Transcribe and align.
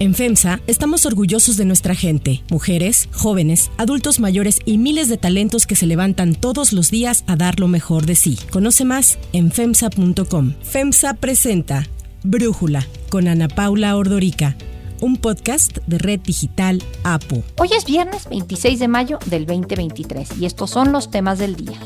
En 0.00 0.14
FEMSA 0.14 0.60
estamos 0.66 1.04
orgullosos 1.04 1.58
de 1.58 1.66
nuestra 1.66 1.94
gente, 1.94 2.42
mujeres, 2.50 3.10
jóvenes, 3.12 3.70
adultos 3.76 4.18
mayores 4.18 4.60
y 4.64 4.78
miles 4.78 5.10
de 5.10 5.18
talentos 5.18 5.66
que 5.66 5.76
se 5.76 5.84
levantan 5.86 6.34
todos 6.34 6.72
los 6.72 6.90
días 6.90 7.22
a 7.26 7.36
dar 7.36 7.60
lo 7.60 7.68
mejor 7.68 8.06
de 8.06 8.14
sí. 8.14 8.38
Conoce 8.50 8.86
más 8.86 9.18
en 9.34 9.52
FEMSA.com. 9.52 10.54
FEMSA 10.62 11.12
presenta 11.14 11.86
Brújula 12.22 12.86
con 13.10 13.28
Ana 13.28 13.48
Paula 13.48 13.94
Ordorica 13.94 14.56
un 15.00 15.16
podcast 15.16 15.78
de 15.86 15.98
Red 15.98 16.20
Digital 16.20 16.82
APO. 17.04 17.42
Hoy 17.58 17.70
es 17.76 17.84
viernes 17.84 18.28
26 18.28 18.78
de 18.78 18.88
mayo 18.88 19.18
del 19.26 19.46
2023 19.46 20.38
y 20.38 20.46
estos 20.46 20.70
son 20.70 20.92
los 20.92 21.10
temas 21.10 21.38
del 21.38 21.56
día. 21.56 21.80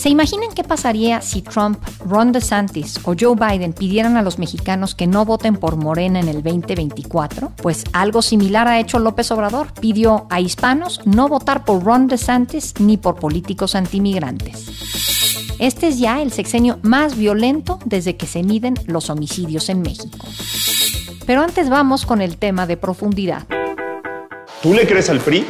¿Se 0.00 0.08
imaginan 0.08 0.48
qué 0.54 0.64
pasaría 0.64 1.20
si 1.20 1.42
Trump, 1.42 1.78
Ron 2.06 2.32
DeSantis 2.32 2.98
o 3.04 3.14
Joe 3.20 3.36
Biden 3.36 3.74
pidieran 3.74 4.16
a 4.16 4.22
los 4.22 4.38
mexicanos 4.38 4.94
que 4.94 5.06
no 5.06 5.26
voten 5.26 5.56
por 5.56 5.76
Morena 5.76 6.20
en 6.20 6.28
el 6.28 6.42
2024? 6.42 7.52
Pues 7.56 7.84
algo 7.92 8.22
similar 8.22 8.66
ha 8.66 8.80
hecho 8.80 8.98
López 8.98 9.30
Obrador. 9.30 9.74
Pidió 9.78 10.26
a 10.30 10.40
hispanos 10.40 11.02
no 11.04 11.28
votar 11.28 11.66
por 11.66 11.84
Ron 11.84 12.06
DeSantis 12.06 12.72
ni 12.78 12.96
por 12.96 13.16
políticos 13.16 13.74
antimigrantes. 13.74 15.58
Este 15.58 15.88
es 15.88 15.98
ya 15.98 16.22
el 16.22 16.32
sexenio 16.32 16.78
más 16.80 17.14
violento 17.14 17.78
desde 17.84 18.16
que 18.16 18.26
se 18.26 18.42
miden 18.42 18.76
los 18.86 19.10
homicidios 19.10 19.68
en 19.68 19.82
México. 19.82 20.26
Pero 21.26 21.42
antes 21.42 21.68
vamos 21.68 22.06
con 22.06 22.22
el 22.22 22.38
tema 22.38 22.66
de 22.66 22.78
profundidad. 22.78 23.42
¿Tú 24.62 24.72
le 24.72 24.86
crees 24.86 25.10
al 25.10 25.20
PRI? 25.20 25.44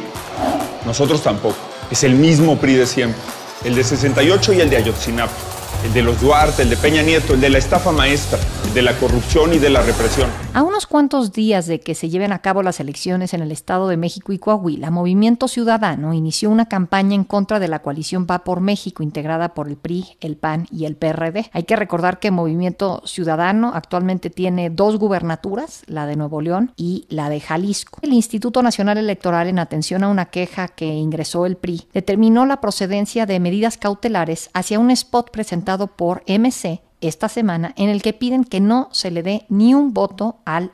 Nosotros 0.85 1.23
tampoco. 1.23 1.55
Es 1.89 2.03
el 2.03 2.15
mismo 2.15 2.57
PRI 2.57 2.73
de 2.73 2.85
siempre. 2.85 3.40
El 3.63 3.75
de 3.75 3.83
68 3.83 4.53
y 4.53 4.61
el 4.61 4.69
de 4.69 4.77
Ayotzinapa. 4.77 5.50
El 5.83 5.93
de 5.93 6.03
los 6.03 6.21
Duarte, 6.21 6.61
el 6.61 6.69
de 6.69 6.77
Peña 6.77 7.01
Nieto, 7.01 7.33
el 7.33 7.41
de 7.41 7.49
la 7.49 7.57
estafa 7.57 7.91
maestra 7.91 8.37
de 8.73 8.81
la 8.81 8.97
corrupción 8.97 9.53
y 9.53 9.57
de 9.59 9.69
la 9.69 9.81
represión. 9.81 10.29
A 10.53 10.63
unos 10.63 10.85
cuantos 10.85 11.33
días 11.33 11.65
de 11.65 11.81
que 11.81 11.93
se 11.93 12.09
lleven 12.09 12.31
a 12.31 12.39
cabo 12.39 12.63
las 12.63 12.79
elecciones 12.79 13.33
en 13.33 13.41
el 13.41 13.51
Estado 13.51 13.89
de 13.89 13.97
México 13.97 14.31
y 14.31 14.39
Coahuila, 14.39 14.91
Movimiento 14.91 15.49
Ciudadano 15.49 16.13
inició 16.13 16.49
una 16.49 16.67
campaña 16.67 17.15
en 17.15 17.25
contra 17.25 17.59
de 17.59 17.67
la 17.67 17.81
coalición 17.81 18.27
Va 18.29 18.45
por 18.45 18.61
México, 18.61 19.03
integrada 19.03 19.53
por 19.53 19.67
el 19.67 19.75
PRI, 19.75 20.05
el 20.21 20.37
PAN 20.37 20.67
y 20.71 20.85
el 20.85 20.95
PRD. 20.95 21.49
Hay 21.51 21.63
que 21.63 21.75
recordar 21.75 22.19
que 22.19 22.31
Movimiento 22.31 23.01
Ciudadano 23.05 23.71
actualmente 23.73 24.29
tiene 24.29 24.69
dos 24.69 24.97
gubernaturas, 24.97 25.83
la 25.87 26.05
de 26.05 26.15
Nuevo 26.15 26.39
León 26.39 26.71
y 26.77 27.05
la 27.09 27.29
de 27.29 27.41
Jalisco. 27.41 27.99
El 28.03 28.13
Instituto 28.13 28.61
Nacional 28.61 28.97
Electoral, 28.97 29.47
en 29.47 29.59
atención 29.59 30.03
a 30.03 30.09
una 30.09 30.27
queja 30.27 30.69
que 30.69 30.85
ingresó 30.85 31.45
el 31.45 31.57
PRI, 31.57 31.87
determinó 31.93 32.45
la 32.45 32.61
procedencia 32.61 33.25
de 33.25 33.39
medidas 33.41 33.77
cautelares 33.77 34.49
hacia 34.53 34.79
un 34.79 34.91
spot 34.91 35.29
presentado 35.31 35.70
por 35.77 36.23
MC 36.27 36.81
esta 36.99 37.29
semana 37.29 37.73
en 37.77 37.89
el 37.89 38.01
que 38.01 38.13
piden 38.13 38.43
que 38.43 38.59
no 38.59 38.89
se 38.91 39.11
le 39.11 39.23
dé 39.23 39.45
ni 39.49 39.73
un 39.73 39.93
voto 39.93 40.39
al 40.45 40.71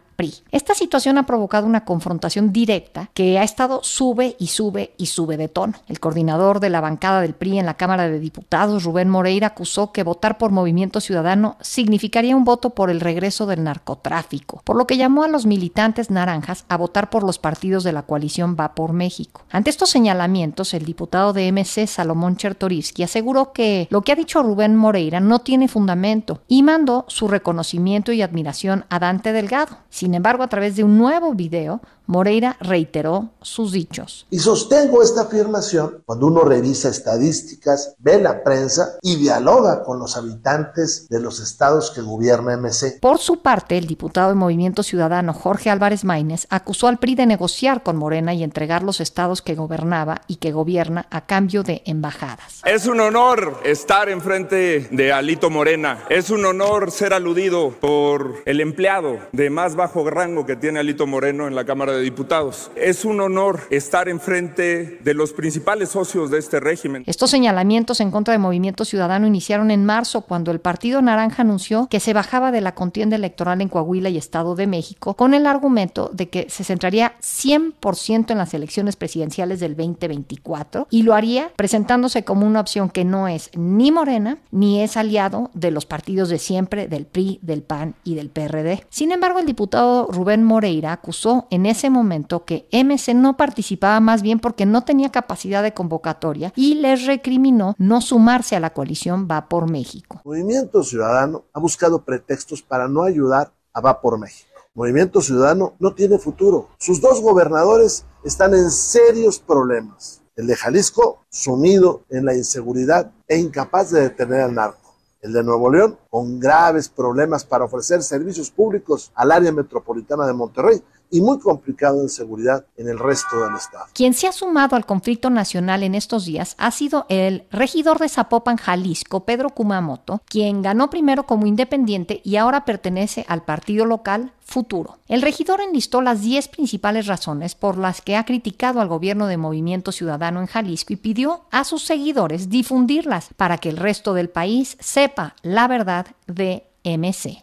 esta 0.51 0.73
situación 0.73 1.19
ha 1.19 1.27
provocado 1.27 1.67
una 1.67 1.85
confrontación 1.85 2.51
directa 2.51 3.11
que 3.13 3.37
ha 3.37 3.43
estado 3.43 3.81
sube 3.83 4.35
y 4.39 4.47
sube 4.47 4.93
y 4.97 5.07
sube 5.07 5.37
de 5.37 5.47
tono. 5.47 5.73
El 5.87 5.99
coordinador 5.99 6.59
de 6.59 6.71
la 6.71 6.81
bancada 6.81 7.21
del 7.21 7.35
PRI 7.35 7.59
en 7.59 7.67
la 7.67 7.75
Cámara 7.75 8.09
de 8.09 8.19
Diputados, 8.19 8.83
Rubén 8.83 9.09
Moreira, 9.09 9.47
acusó 9.47 9.91
que 9.91 10.03
votar 10.03 10.39
por 10.39 10.51
Movimiento 10.51 11.01
Ciudadano 11.01 11.57
significaría 11.61 12.35
un 12.35 12.45
voto 12.45 12.71
por 12.71 12.89
el 12.89 12.99
regreso 12.99 13.45
del 13.45 13.63
narcotráfico, 13.63 14.61
por 14.63 14.75
lo 14.75 14.87
que 14.87 14.97
llamó 14.97 15.23
a 15.23 15.27
los 15.27 15.45
militantes 15.45 16.09
naranjas 16.09 16.65
a 16.67 16.77
votar 16.77 17.11
por 17.11 17.23
los 17.23 17.37
partidos 17.37 17.83
de 17.83 17.93
la 17.93 18.01
coalición 18.01 18.57
Va 18.59 18.73
por 18.73 18.93
México. 18.93 19.43
Ante 19.51 19.69
estos 19.69 19.91
señalamientos, 19.91 20.73
el 20.73 20.85
diputado 20.85 21.31
de 21.31 21.51
MC, 21.51 21.85
Salomón 21.85 22.37
Chertorivsky, 22.37 23.03
aseguró 23.03 23.53
que 23.53 23.87
lo 23.91 24.01
que 24.01 24.13
ha 24.13 24.15
dicho 24.15 24.41
Rubén 24.41 24.75
Moreira 24.75 25.19
no 25.19 25.39
tiene 25.39 25.67
fundamento 25.67 26.41
y 26.47 26.63
mandó 26.63 27.05
su 27.07 27.27
reconocimiento 27.27 28.11
y 28.11 28.23
admiración 28.23 28.85
a 28.89 28.97
Dante 28.97 29.31
Delgado. 29.31 29.77
Sin 29.89 30.06
embargo, 30.13 30.43
a 30.43 30.47
través 30.47 30.75
de 30.75 30.83
un 30.83 30.97
nuevo 30.97 31.33
video, 31.33 31.81
Moreira 32.07 32.55
reiteró 32.61 33.31
sus 33.41 33.73
dichos. 33.73 34.25
Y 34.29 34.39
sostengo 34.39 35.03
esta 35.03 35.23
afirmación 35.23 36.03
cuando 36.05 36.27
uno 36.27 36.41
revisa 36.43 36.89
estadísticas, 36.89 37.95
ve 37.99 38.21
la 38.21 38.43
prensa 38.43 38.97
y 39.01 39.17
dialoga 39.17 39.83
con 39.83 39.99
los 39.99 40.15
habitantes 40.15 41.07
de 41.09 41.19
los 41.19 41.41
estados 41.41 41.91
que 41.91 42.01
gobierna 42.01 42.55
MC. 42.55 42.99
Por 43.01 43.17
su 43.19 43.41
parte, 43.41 43.77
el 43.77 43.87
diputado 43.87 44.29
de 44.29 44.35
Movimiento 44.35 44.83
Ciudadano 44.83 45.33
Jorge 45.33 45.69
Álvarez 45.69 46.05
Maínez 46.05 46.47
acusó 46.49 46.87
al 46.87 46.97
PRI 46.97 47.15
de 47.15 47.25
negociar 47.25 47.83
con 47.83 47.97
Morena 47.97 48.33
y 48.33 48.43
entregar 48.43 48.83
los 48.83 49.01
estados 49.01 49.41
que 49.41 49.55
gobernaba 49.55 50.21
y 50.27 50.37
que 50.37 50.53
gobierna 50.53 51.07
a 51.09 51.25
cambio 51.25 51.63
de 51.63 51.81
embajadas. 51.85 52.61
Es 52.65 52.87
un 52.87 53.01
honor 53.01 53.59
estar 53.65 54.07
enfrente 54.07 54.87
de 54.91 55.11
Alito 55.11 55.49
Morena. 55.49 56.05
Es 56.09 56.29
un 56.29 56.45
honor 56.45 56.91
ser 56.91 57.13
aludido 57.13 57.71
por 57.71 58.35
el 58.45 58.61
empleado 58.61 59.17
de 59.33 59.49
más 59.49 59.75
bajo 59.75 59.96
rango 60.05 60.45
que 60.45 60.55
tiene 60.55 60.79
Alito 60.79 61.07
Moreno 61.07 61.47
en 61.47 61.55
la 61.55 61.65
Cámara 61.65 61.93
de 61.93 62.01
Diputados. 62.01 62.71
Es 62.75 63.05
un 63.05 63.19
honor 63.21 63.61
estar 63.69 64.09
enfrente 64.09 64.99
de 65.03 65.13
los 65.13 65.33
principales 65.33 65.89
socios 65.89 66.31
de 66.31 66.39
este 66.39 66.59
régimen. 66.59 67.03
Estos 67.05 67.29
señalamientos 67.29 67.99
en 67.99 68.11
contra 68.11 68.33
del 68.33 68.41
Movimiento 68.41 68.85
Ciudadano 68.85 69.27
iniciaron 69.27 69.71
en 69.71 69.85
marzo 69.85 70.21
cuando 70.21 70.51
el 70.51 70.59
Partido 70.59 71.01
Naranja 71.01 71.41
anunció 71.41 71.87
que 71.89 71.99
se 71.99 72.13
bajaba 72.13 72.51
de 72.51 72.61
la 72.61 72.75
contienda 72.75 73.15
electoral 73.15 73.61
en 73.61 73.69
Coahuila 73.69 74.09
y 74.09 74.17
Estado 74.17 74.55
de 74.55 74.67
México 74.67 75.15
con 75.15 75.33
el 75.33 75.47
argumento 75.47 76.09
de 76.13 76.29
que 76.29 76.49
se 76.49 76.63
centraría 76.63 77.15
100% 77.21 78.31
en 78.31 78.37
las 78.37 78.53
elecciones 78.53 78.95
presidenciales 78.95 79.59
del 79.59 79.75
2024 79.75 80.87
y 80.89 81.03
lo 81.03 81.13
haría 81.13 81.51
presentándose 81.55 82.23
como 82.23 82.45
una 82.45 82.59
opción 82.59 82.89
que 82.89 83.05
no 83.05 83.27
es 83.27 83.49
ni 83.55 83.91
Morena 83.91 84.37
ni 84.51 84.81
es 84.81 84.97
aliado 84.97 85.49
de 85.53 85.71
los 85.71 85.85
partidos 85.85 86.29
de 86.29 86.39
siempre 86.39 86.87
del 86.87 87.05
PRI, 87.05 87.39
del 87.41 87.61
PAN 87.61 87.95
y 88.03 88.15
del 88.15 88.29
PRD. 88.29 88.83
Sin 88.89 89.11
embargo, 89.11 89.39
el 89.39 89.45
diputado 89.45 89.86
Rubén 90.09 90.43
Moreira 90.43 90.91
acusó 90.91 91.47
en 91.49 91.65
ese 91.65 91.89
momento 91.89 92.45
que 92.45 92.67
MC 92.71 93.13
no 93.13 93.37
participaba 93.37 93.99
más 93.99 94.21
bien 94.21 94.39
porque 94.39 94.65
no 94.65 94.83
tenía 94.83 95.11
capacidad 95.11 95.63
de 95.63 95.73
convocatoria 95.73 96.53
y 96.55 96.75
les 96.75 97.05
recriminó 97.05 97.75
no 97.77 98.01
sumarse 98.01 98.55
a 98.55 98.59
la 98.59 98.73
coalición 98.73 99.27
Va 99.29 99.49
por 99.49 99.69
México. 99.69 100.21
Movimiento 100.23 100.83
Ciudadano 100.83 101.45
ha 101.53 101.59
buscado 101.59 102.03
pretextos 102.03 102.61
para 102.61 102.87
no 102.87 103.03
ayudar 103.03 103.53
a 103.73 103.81
Va 103.81 104.01
por 104.01 104.19
México. 104.19 104.49
Movimiento 104.73 105.21
Ciudadano 105.21 105.73
no 105.79 105.93
tiene 105.93 106.19
futuro. 106.19 106.69
Sus 106.77 107.01
dos 107.01 107.21
gobernadores 107.21 108.05
están 108.23 108.53
en 108.53 108.69
serios 108.69 109.39
problemas. 109.39 110.21
El 110.35 110.45
de 110.45 110.55
Jalisco, 110.55 111.25
sumido 111.29 112.03
en 112.09 112.25
la 112.25 112.35
inseguridad 112.35 113.11
e 113.27 113.37
incapaz 113.37 113.89
de 113.89 114.01
detener 114.01 114.41
al 114.41 114.53
narco 114.53 114.86
el 115.27 115.33
de 115.33 115.43
Nuevo 115.43 115.69
León, 115.69 115.97
con 116.09 116.39
graves 116.39 116.87
problemas 116.89 117.43
para 117.43 117.65
ofrecer 117.65 118.01
servicios 118.01 118.49
públicos 118.49 119.11
al 119.13 119.31
área 119.31 119.51
metropolitana 119.51 120.25
de 120.25 120.33
Monterrey 120.33 120.81
y 121.09 121.21
muy 121.21 121.39
complicado 121.39 122.01
en 122.01 122.09
seguridad 122.09 122.65
en 122.75 122.89
el 122.89 122.99
resto 122.99 123.39
del 123.43 123.55
estado. 123.55 123.85
Quien 123.93 124.13
se 124.13 124.27
ha 124.27 124.31
sumado 124.31 124.75
al 124.75 124.85
conflicto 124.85 125.29
nacional 125.29 125.83
en 125.83 125.95
estos 125.95 126.25
días 126.25 126.55
ha 126.57 126.71
sido 126.71 127.05
el 127.09 127.45
regidor 127.51 127.99
de 127.99 128.09
Zapopan, 128.09 128.57
Jalisco, 128.57 129.25
Pedro 129.25 129.49
Kumamoto, 129.51 130.21
quien 130.25 130.61
ganó 130.61 130.89
primero 130.89 131.25
como 131.25 131.45
independiente 131.45 132.21
y 132.23 132.35
ahora 132.35 132.65
pertenece 132.65 133.25
al 133.27 133.43
partido 133.43 133.85
local 133.85 134.33
Futuro. 134.47 134.99
El 135.09 135.21
regidor 135.21 135.59
enlistó 135.59 136.01
las 136.01 136.21
10 136.21 136.47
principales 136.47 137.05
razones 137.05 137.53
por 137.53 137.77
las 137.77 137.99
que 137.99 138.15
ha 138.15 138.23
criticado 138.23 138.79
al 138.79 138.87
gobierno 138.87 139.27
de 139.27 139.35
Movimiento 139.35 139.91
Ciudadano 139.91 140.39
en 140.39 140.47
Jalisco 140.47 140.93
y 140.93 140.95
pidió 140.95 141.41
a 141.51 141.65
sus 141.65 141.83
seguidores 141.83 142.49
difundirlas 142.49 143.27
para 143.35 143.57
que 143.57 143.67
el 143.67 143.75
resto 143.75 144.13
del 144.13 144.29
país 144.29 144.77
sepa 144.79 145.35
la 145.41 145.67
verdad 145.67 146.07
de 146.27 146.63
MC. 146.85 147.41